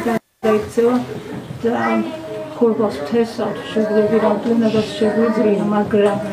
და 0.10 0.18
იქცევა 0.60 0.96
და 1.64 1.88
ხოლმე 2.60 2.92
თესავთ 3.14 3.64
შეგვიძლია 3.72 4.22
რამდენადაც 4.28 4.94
შეგვიძლია 5.00 5.72
მაგრამ 5.76 6.30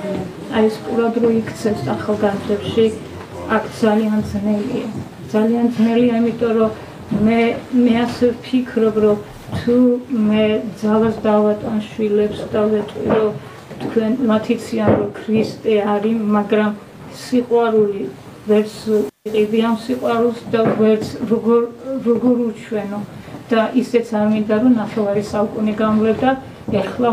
აი 0.58 0.66
ეს 0.68 0.76
ყურად 0.90 1.14
რო 1.22 1.34
იქცევს 1.38 1.88
ახალგაზრდებში 1.96 2.90
აქ 3.56 3.64
ძალიან 3.82 4.20
ძნელია. 4.30 4.88
ძალიან 5.32 5.66
ძნელია, 5.76 6.14
იმიტომ 6.22 6.52
რომ 6.58 6.70
მე 7.26 7.40
მე 7.84 7.94
ასე 8.04 8.26
ვფიქრობ, 8.36 8.96
რომ 9.04 9.16
თუ 9.58 9.76
მე 10.28 10.44
ძალას 10.80 11.16
დავატან 11.26 11.78
შვილებს 11.88 12.40
და 12.52 12.62
ვეტყვი, 12.72 13.06
რომ 13.20 13.32
თქვენ 13.82 14.12
მათიციან, 14.30 14.90
რომ 15.00 15.10
ქრისტე 15.18 15.74
არის, 15.94 16.18
მაგრამ 16.36 16.70
სიყვარული 17.24 18.02
ვერც 18.48 18.72
იყიდი 19.28 19.58
ამ 19.68 19.76
სიყვარულს 19.78 20.38
და 20.52 20.62
ვერც 20.78 21.10
როგორ 21.30 21.60
როგორ 22.06 22.38
უჩვენო 22.46 22.98
და 23.50 23.66
ისეც 23.82 24.08
არ 24.18 24.26
მინდა 24.32 24.56
რომ 24.62 24.72
ნახევარი 24.80 25.22
საუკუნე 25.28 25.74
გამვლებ 25.82 26.24
და 26.24 26.32
ეხლა 26.80 27.10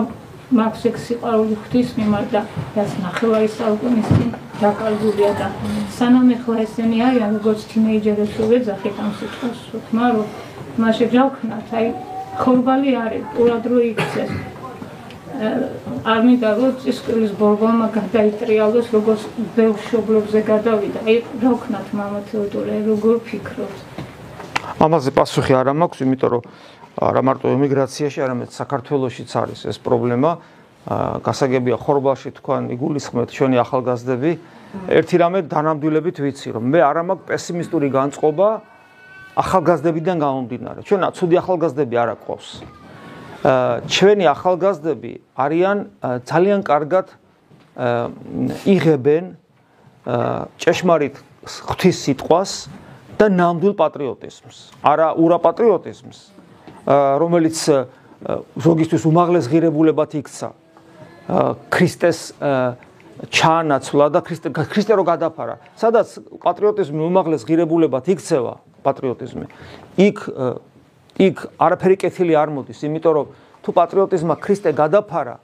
მაქვს 0.60 0.86
ეგ 0.90 0.96
სიყვარული 1.06 1.58
ღვთის 1.62 1.92
მიმართ 2.00 2.28
და 2.34 2.42
ეს 2.84 2.96
ნახევარი 3.04 3.50
საუკუნის 3.60 4.10
წინ 4.16 4.32
დაკარგულია 4.62 5.32
და 5.40 5.48
სანამ 5.98 6.30
ეხლა 6.36 6.56
ესენი 6.66 6.98
არიან 7.08 7.32
როგორც 7.38 7.62
თინეიჯერებს 7.72 8.36
ვეძახით 8.52 8.96
ამ 9.04 9.12
სიტყვას 9.20 9.60
თქმა 9.74 10.08
რომ 10.16 10.28
მასე 10.84 11.06
ჯავქნათ 11.14 11.68
აი 11.80 11.88
ხორბალი 12.42 12.92
არის 13.04 13.24
ურადრო 13.42 13.78
იქცეს. 13.92 14.32
არ 16.12 16.22
მინდა 16.28 16.50
რომ 16.60 16.72
წისკრის 16.84 17.32
ბორბალმა 17.40 17.88
გადაიტრიალოს 17.96 18.88
როგორც 18.96 19.22
ბევრ 19.56 19.78
შობლებზე 19.88 20.40
გადავიდა. 20.52 21.00
აი 21.08 21.18
ჯავქნათ 21.42 21.88
მამა 22.00 22.22
თეოდორე 22.32 22.74
როგორ 22.92 23.16
ფიქრობთ 23.28 23.80
ამაზე 24.80 25.12
პასუხი 25.12 25.54
არ 25.60 25.72
მაქვს 25.76 26.00
იმიტომ 26.06 26.30
რომ 26.34 26.44
არა 27.10 27.22
მარტო 27.28 27.52
ემიგრაციაში 27.56 28.20
არამედ 28.24 28.50
საქართველოსშიც 28.56 29.32
არის 29.42 29.60
ეს 29.72 29.78
პრობლემა 29.84 30.32
გასაგებია 30.88 31.78
ხორბალში 31.78 32.30
თქვენ 32.40 32.72
იგულისხმეთ 32.76 33.28
ჩვენი 33.36 33.58
ახალგაზრდები. 33.66 34.32
ერთი 34.90 35.16
რამე 35.18 35.40
დანამდვილებით 35.50 36.18
ვიცი 36.24 36.50
რომ 36.56 36.64
მე 36.72 36.80
არ 36.80 36.98
მაქვს 37.10 37.26
პესიმისტური 37.30 37.88
განწყობა 37.90 38.48
ახალგაზრდებიდან 39.44 40.18
გამომდინარე. 40.24 40.80
ჩვენ 40.88 41.02
ცუდი 41.18 41.36
ახალგაზრდები 41.42 41.96
არ 42.00 42.10
აყავს 42.16 42.48
ჩვენი 43.88 44.26
ახალგაზრდები 44.36 45.12
არიან 45.40 45.78
ძალიან 46.28 46.60
კარგად 46.68 47.06
იღებენ 48.68 49.24
ჭეშმარიტ 50.60 51.16
ღვთის 51.48 51.98
სიტყვას 52.04 52.52
და 53.16 53.26
ნამდვილ 53.32 53.74
პატრიოტიზმს 53.80 54.58
არა 54.84 55.08
ურაპატრიოტიზმს 55.24 56.18
რომელიც 57.24 57.58
ზოგისთვის 58.60 59.04
უმაღლეს 59.08 59.48
ღირებულებად 59.48 60.12
იქცა 60.20 60.50
ქრისტეს 61.70 62.20
ჩაანაცვლა 63.30 64.06
და 64.16 64.20
ქრისტე 64.24 64.48
ქრისტე 64.56 64.94
რო 64.96 65.04
გადაფარა. 65.04 65.56
სადაც 65.76 66.08
პატრიოტიზმი 66.40 67.02
უმაღლეს 67.04 67.44
ღირებულებად 67.46 68.08
იქცევა, 68.16 68.54
პატრიოტიზმი. 68.84 69.46
იქ 70.00 70.18
იქ 71.20 71.38
არაფერი 71.60 71.96
კეთილი 72.00 72.34
არ 72.40 72.50
მოდის, 72.56 72.80
იმიტომ 72.88 73.14
რომ 73.14 73.26
თუ 73.60 73.70
პატრიოტიზმა 73.76 74.36
ქრისტე 74.40 74.72
გადაფარა, 74.72 75.36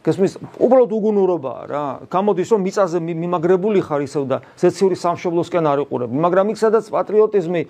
გესმის 0.00 0.38
უბრალოდ 0.56 0.92
უგუნურობაა 0.96 1.62
რა 1.68 1.84
გამოდის 2.08 2.48
რომ 2.56 2.60
მიწაზე 2.64 2.98
მიმაგრებული 3.04 3.80
ხარ 3.84 4.00
ისევ 4.08 4.22
და 4.32 4.36
ზეციური 4.56 4.96
სამშობლოსკენ 4.96 5.64
არ 5.68 5.82
იყურებ 5.84 6.10
მაგრამ 6.24 6.52
იქ 6.56 6.58
სადაც 6.60 6.88
პატრიოტიზმი 6.88 7.62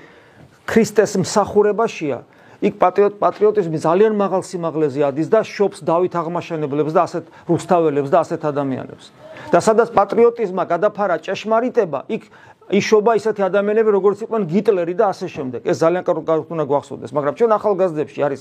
ქრისტეს 0.71 1.19
მსახურებაშია 1.27 2.19
იქ 2.61 2.75
პატრიოტიზმი 2.77 3.79
ძალიან 3.81 4.15
მაღალ 4.21 4.43
სიმაღლეზე 4.45 5.01
ადის 5.09 5.29
და 5.33 5.41
შობს 5.45 5.81
დავით 5.81 6.15
აღმაშენებლებს 6.21 6.93
და 6.93 7.01
ასეთ 7.09 7.25
რუსთაველებს 7.49 8.11
და 8.13 8.19
ასეთ 8.21 8.41
ადამიანებს 8.53 9.05
და 9.53 9.59
სადაც 9.65 9.89
პატრიოტიზმა 9.97 10.65
გადაფარა 10.69 11.17
ჭეშმარიტება 11.25 12.01
იქ 12.13 12.23
იშობა 12.71 13.13
ისეთი 13.19 13.43
ადამიანები 13.49 13.91
როგორც 13.97 14.19
იყვნენ 14.29 14.43
გიტლერი 14.47 14.95
და 14.95 15.09
ასე 15.11 15.27
შემდეგ 15.33 15.61
ეს 15.67 15.77
ძალიან 15.81 16.05
კარგად 16.05 16.53
უნდა 16.53 16.65
გვახსოვდეს 16.71 17.11
მაგრამ 17.17 17.35
ჩვენ 17.41 17.51
ახალგაზრდებში 17.57 18.21
არის 18.29 18.41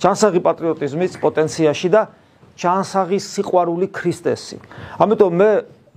ჯანსაღი 0.00 0.40
პატრიოტიზმის 0.40 1.12
პოტენციაში 1.20 1.88
და 1.92 2.02
ჯანსაღი 2.60 3.18
სიყვარული 3.24 3.88
ქრისტესი. 3.88 4.60
ამიტომ 5.00 5.32
მე 5.40 5.50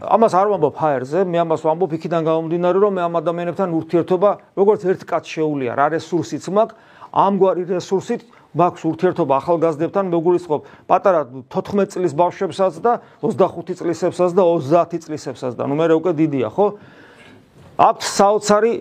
ამას 0.03 0.33
არ 0.35 0.47
ვამბობ 0.51 0.75
ჰაერზე, 0.79 1.19
მე 1.27 1.37
ამას 1.43 1.61
ვამბობ 1.63 1.91
იქიდან 1.99 2.21
გამომდინარე, 2.27 2.77
რომ 2.83 2.91
მე 2.97 3.01
ამ 3.07 3.13
ადამიანებთან 3.19 3.69
ურთიერთობა 3.79 4.29
როგორც 4.55 4.81
ერთ 4.87 5.01
კაც 5.07 5.23
შეუულია, 5.27 5.71
რა 5.75 5.85
რესურსიც 5.95 6.43
მაქვს, 6.55 6.75
ამგვარი 7.13 7.63
რესურსით 7.69 8.25
მაქვს 8.53 8.83
ურთიერთობა 8.89 9.33
ახალგაზრდებთან, 9.41 10.05
მეგულისხმობ 10.13 10.61
პატარა 10.89 11.21
14 11.53 11.93
წლის 11.93 12.13
ბავშვებსაც 12.13 12.73
და 12.81 12.93
25 13.21 13.81
წლისებსაც 13.81 14.31
და 14.33 14.43
30 14.45 15.05
წლისებსაც 15.05 15.53
და 15.57 15.63
ნუ 15.69 15.75
მე 15.77 15.85
უკვე 15.97 16.11
დიდია, 16.17 16.49
ხო? 16.53 16.67
აქვს 17.77 18.07
საოცარი 18.17 18.73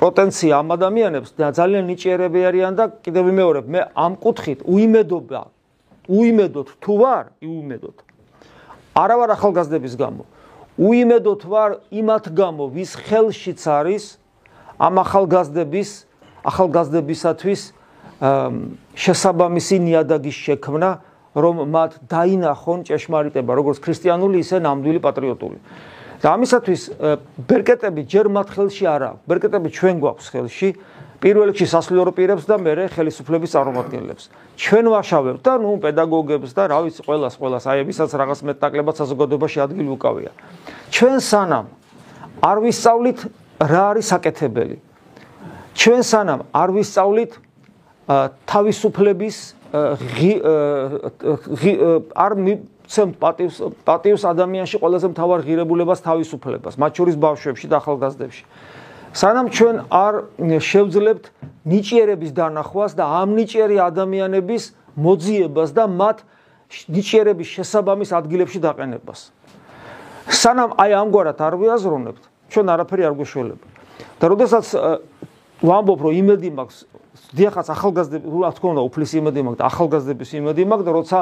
პოტენცია 0.00 0.52
ამ 0.60 0.68
ადამიანებს 0.76 1.36
და 1.36 1.52
ძალიან 1.52 1.84
ნიჭიერები 1.92 2.40
არიან 2.48 2.72
და 2.76 2.84
კიდევ 3.04 3.22
ვიმეორებ, 3.28 3.64
მე 3.68 3.80
ამ 3.92 4.12
კუთხით 4.16 4.64
უიმედობა 4.64 5.40
უიმედოთ 6.08 6.68
თუ 6.80 6.92
ვარ, 7.04 7.24
უიმედოთ. 7.44 7.96
არა 8.96 9.14
ვარ 9.20 9.30
ახალგაზრდების 9.36 9.94
გამო. 10.00 10.24
უიმედოთ 10.80 11.42
ვარ 11.44 11.70
იმათ 11.92 12.24
გამო, 12.32 12.64
ვის 12.72 12.92
ხელშიც 12.96 13.60
არის 13.68 14.04
ამ 14.80 14.94
ახალგაზრდების 15.04 15.90
ახალგაზრდებისათვის 16.48 17.60
შესაბამისი 18.18 19.76
ნიადაგის 19.78 20.36
შექმნა, 20.46 20.90
რომ 21.38 21.56
მათ 21.70 21.92
დაინახონ 22.10 22.78
ჭეშმარიტება, 22.88 23.50
როგორც 23.54 23.78
ქრისტიანული, 23.78 24.42
ისე 24.42 24.58
ნამდვილი 24.58 25.00
პატრიოტული. 25.02 25.58
და 26.18 26.34
ამისათვის 26.34 26.82
ბერკეტები 27.46 28.02
ჯერ 28.10 28.26
მათ 28.26 28.48
ხელში 28.50 28.84
არ 28.90 29.02
აქვს. 29.06 29.20
ბერკეტები 29.30 29.68
ჩვენ 29.70 29.96
გვაქვს 30.02 30.26
ხელში. 30.34 30.68
პირველ 31.18 31.50
რიგში 31.50 31.66
სასულიერო 31.66 32.12
პირებს 32.14 32.46
და 32.46 32.58
მეორე 32.58 32.84
ხელისუფლების 32.94 33.50
წარმომადგენლებს. 33.54 34.24
ჩვენ 34.54 34.84
ვაშავებთ 34.86 35.42
და 35.42 35.54
ნუ 35.62 35.70
პედაგოგებს 35.82 36.50
და 36.54 36.62
რა 36.70 36.78
ვიცი, 36.86 37.02
ყოველას 37.06 37.34
ყოველას 37.38 37.64
აი 37.70 37.82
ვისაც 37.90 38.10
რაღაც 38.18 38.38
მეტაკლებად 38.46 38.94
საზოგადოებაში 39.02 39.58
ადგილი 39.66 39.90
უკავია. 39.98 40.30
ჩვენ 40.94 41.16
სანამ 41.18 41.66
არ 42.38 42.58
ვისწავლით 42.66 43.18
რა 43.58 43.82
არის 43.90 44.06
საკეთებელი. 44.14 44.76
ჩვენ 45.74 46.00
სანამ 46.02 46.40
არ 46.54 46.68
ვისწავლით 46.78 47.32
თავისუფლების 48.08 49.36
არ 52.16 52.32
მიცემ 52.40 53.10
პატივს 53.20 53.56
პატივს 53.84 54.22
ადამიანში 54.24 54.76
ყველაზე 54.80 55.06
მთავარ 55.12 55.44
ღირებულებას 55.44 56.00
თავისუფლებას, 56.08 56.80
მათ 56.80 56.92
შორის 56.96 57.16
ბავშვებში 57.20 57.66
და 57.68 57.76
ახალგაზრდებში. 57.84 58.44
სანამ 59.12 59.46
ჩვენ 59.52 59.76
არ 59.92 60.14
შევძლებთ 60.40 61.24
ნიჭიერების 61.68 62.32
დანახვას 62.32 62.92
და 62.96 63.04
ამ 63.04 63.28
ნიჭიერი 63.36 63.76
ადამიანების 63.76 64.62
მოძიებას 64.96 65.70
და 65.76 65.84
მათ 65.84 66.18
ნიჭიერების 66.88 67.48
შესაბამის 67.48 68.10
ადგილებში 68.16 68.60
დაყენებას. 68.64 69.20
სანამ 70.28 70.70
აი 70.80 70.92
ამგვარად 70.96 71.38
არ 71.40 71.54
ვიაზროვნებთ, 71.60 72.22
ჩვენ 72.52 72.66
არაფერი 72.72 73.02
არ 73.08 73.14
გვეშველება. 73.20 73.66
და 74.20 74.24
როდესაც 74.28 74.66
ვამბობ, 75.58 75.98
რომ 76.06 76.12
იმედი 76.18 76.48
მაქვს, 76.54 76.78
დიახაც 77.34 77.66
ახალგაზრდები, 77.74 78.26
რა 78.28 78.50
თქმა 78.54 78.68
უნდა, 78.78 78.82
უფლის 78.88 79.10
იმედი 79.18 79.40
მაქვს 79.48 79.58
და 79.58 79.64
ახალგაზრდების 79.68 80.30
იმედი 80.38 80.62
მაქვს 80.70 80.86
და 80.86 80.92
როცა 80.98 81.18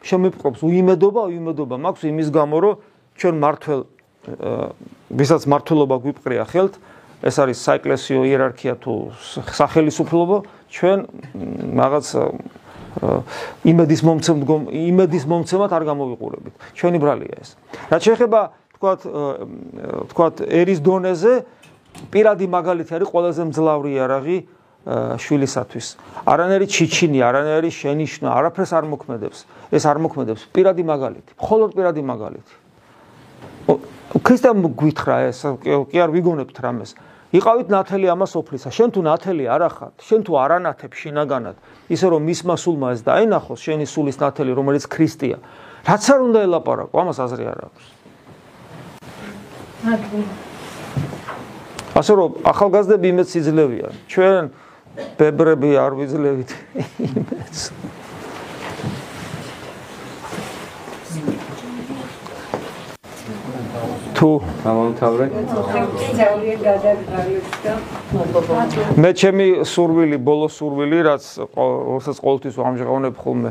შემიპყრობს 0.00 0.60
უიმედობა, 0.64 1.20
უიმედობა 1.30 1.76
მაქვს 1.84 2.02
იმის 2.10 2.28
გამო, 2.30 2.56
რომ 2.60 2.74
ჩვენ 3.18 3.34
მართლ 3.40 3.72
ვისაც 5.10 5.42
მართლობა 5.48 5.96
გვიპყრია 6.04 6.44
ხელთ, 6.44 6.74
ეს 7.24 7.36
არის 7.40 7.58
საეკლესიო 7.66 8.20
იერარქია 8.30 8.74
თუ 8.80 8.92
სახელისუფლება, 9.58 10.36
ჩვენ 10.70 10.98
რაღაც 11.80 12.06
იმედის 13.70 14.00
მომცემ 14.02 14.38
იმედის 14.70 15.24
მომცემად 15.30 15.70
არ 15.72 15.84
გამოვიყურებით. 15.88 16.54
ჩვენი 16.74 16.98
ბრალია 17.00 17.34
ეს. 17.38 17.54
რაც 17.90 18.02
შეეხება 18.08 18.40
თქვათ 18.76 19.00
თქვათ 20.10 20.34
ერის 20.48 20.80
დონეზე 20.80 21.32
პირადი 22.10 22.46
მაგალითი 22.46 22.90
არის 22.96 23.08
ყველაზე 23.10 23.42
მძლავრი 23.50 23.90
იარაღი 23.96 24.38
შვილისათვის. 25.20 25.86
არანერი 26.24 26.66
ჩიჩინი, 26.72 27.18
არანერი 27.20 27.70
შენიშნა, 27.70 28.28
არაფერს 28.32 28.72
არ 28.72 28.84
მოქმედებს. 28.88 29.38
ეს 29.76 29.84
არ 29.84 29.98
მოქმედებს 30.00 30.42
პირადი 30.56 30.82
მაგალითი, 30.88 31.30
მხოლოდ 31.36 31.70
პირადი 31.76 32.00
მაგალითი. 32.00 32.54
ქრისტემ 34.24 34.64
გვითხრა 34.74 35.16
ეს, 35.28 35.38
კი 35.60 35.96
არ 36.00 36.10
ვიგონებთ 36.16 36.56
რამეს. 36.64 36.96
იყავით 37.30 37.68
ნათელი 37.70 38.06
ამას 38.10 38.32
ოფლისა. 38.34 38.74
შენ 38.74 38.88
თუ 38.90 39.00
ნათელი 39.06 39.44
არ 39.46 39.62
ახარ, 39.70 39.92
შენ 40.02 40.20
თუ 40.26 40.32
არანათებ 40.34 40.92
შინაგანად, 40.98 41.56
ისე 41.86 42.06
რომ 42.10 42.22
მისმა 42.26 42.54
სულმა 42.58 42.88
ეს 42.98 43.00
დაინახოს 43.06 43.60
შენი 43.60 43.86
სულის 43.86 44.18
ნათელი, 44.18 44.50
რომელიც 44.50 44.84
ქრისტია. 44.90 45.38
რაც 45.86 46.02
არ 46.10 46.20
უნდა 46.26 46.38
ელაპარაკო, 46.50 46.94
ამას 46.98 47.18
აზრი 47.22 47.44
არ 47.46 47.58
აქვს. 47.70 47.84
ასე 51.98 52.12
რომ 52.18 52.30
ახალგაზრდები 52.52 53.06
იმეც 53.12 53.30
იძლევიან. 53.40 53.92
ჩვენ 54.10 54.42
ბებრები 55.18 55.70
არ 55.80 55.92
ვიძლევით 55.98 56.50
იმეც. 57.08 57.56
თუ 64.20 64.30
გამომთავრე 64.64 65.26
მე 69.00 69.10
ჩემი 69.16 69.46
სურვილი 69.64 70.18
ბოლო 70.20 70.48
სურვილი 70.52 70.98
რაც 71.08 71.24
როდესაც 71.56 72.16
ყოველთვის 72.20 72.58
ამჟღავნებ 72.68 73.16
ხოლმე 73.16 73.50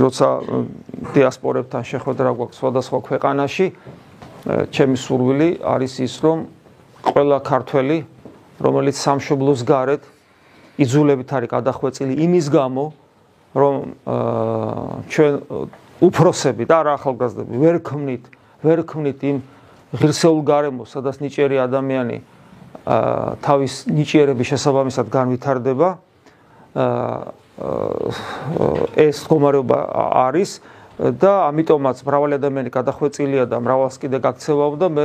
როცა 0.00 0.28
დიასპორებთან 1.12 1.82
შეხვედრა 1.92 2.30
გვაქვს 2.32 2.56
სხვადასხვა 2.60 2.98
ქვეყანაში 3.08 3.66
ჩემი 4.72 4.96
სურვილი 5.04 5.48
არის 5.60 5.94
ის 6.08 6.16
რომ 6.24 6.48
ყველა 7.04 7.38
ქართველი 7.44 7.98
რომელიც 8.64 8.96
სამშობლოს 8.98 9.60
გარეთ 9.68 10.02
იძულებით 10.80 11.28
არის 11.36 11.50
გადახვეწილი 11.54 12.14
იმის 12.24 12.46
გამო 12.50 12.84
რომ 13.54 13.74
ჩვენ 15.12 15.34
უფროსები 16.04 16.64
და 16.66 16.78
რა 16.84 16.92
ახალგაზრდები 16.98 17.54
ვერ 17.62 17.76
ქმნით 17.86 18.24
ვერ 18.64 18.80
ქმნით 18.88 19.20
იმ 19.28 19.36
ღირსეულ 19.94 20.40
გარემოს, 20.42 20.90
სადაც 20.96 21.20
ნიჭიერი 21.22 21.60
ადამიანი 21.62 22.16
თავის 23.44 23.74
ნიჭიერების 23.92 24.46
შესაბამისად 24.50 25.06
განვითარდება. 25.12 25.88
ეს 28.98 29.18
კომარეობა 29.30 29.78
არის 30.26 30.50
და 30.98 31.32
ამიტომაც 31.50 32.02
მრავალი 32.02 32.34
ადამიანი 32.40 32.70
გადახვეწილია 32.74 33.46
და 33.46 33.62
მრავალს 33.62 33.96
კიდე 34.02 34.18
გაქცევავდა 34.18 34.86
მე 34.90 35.04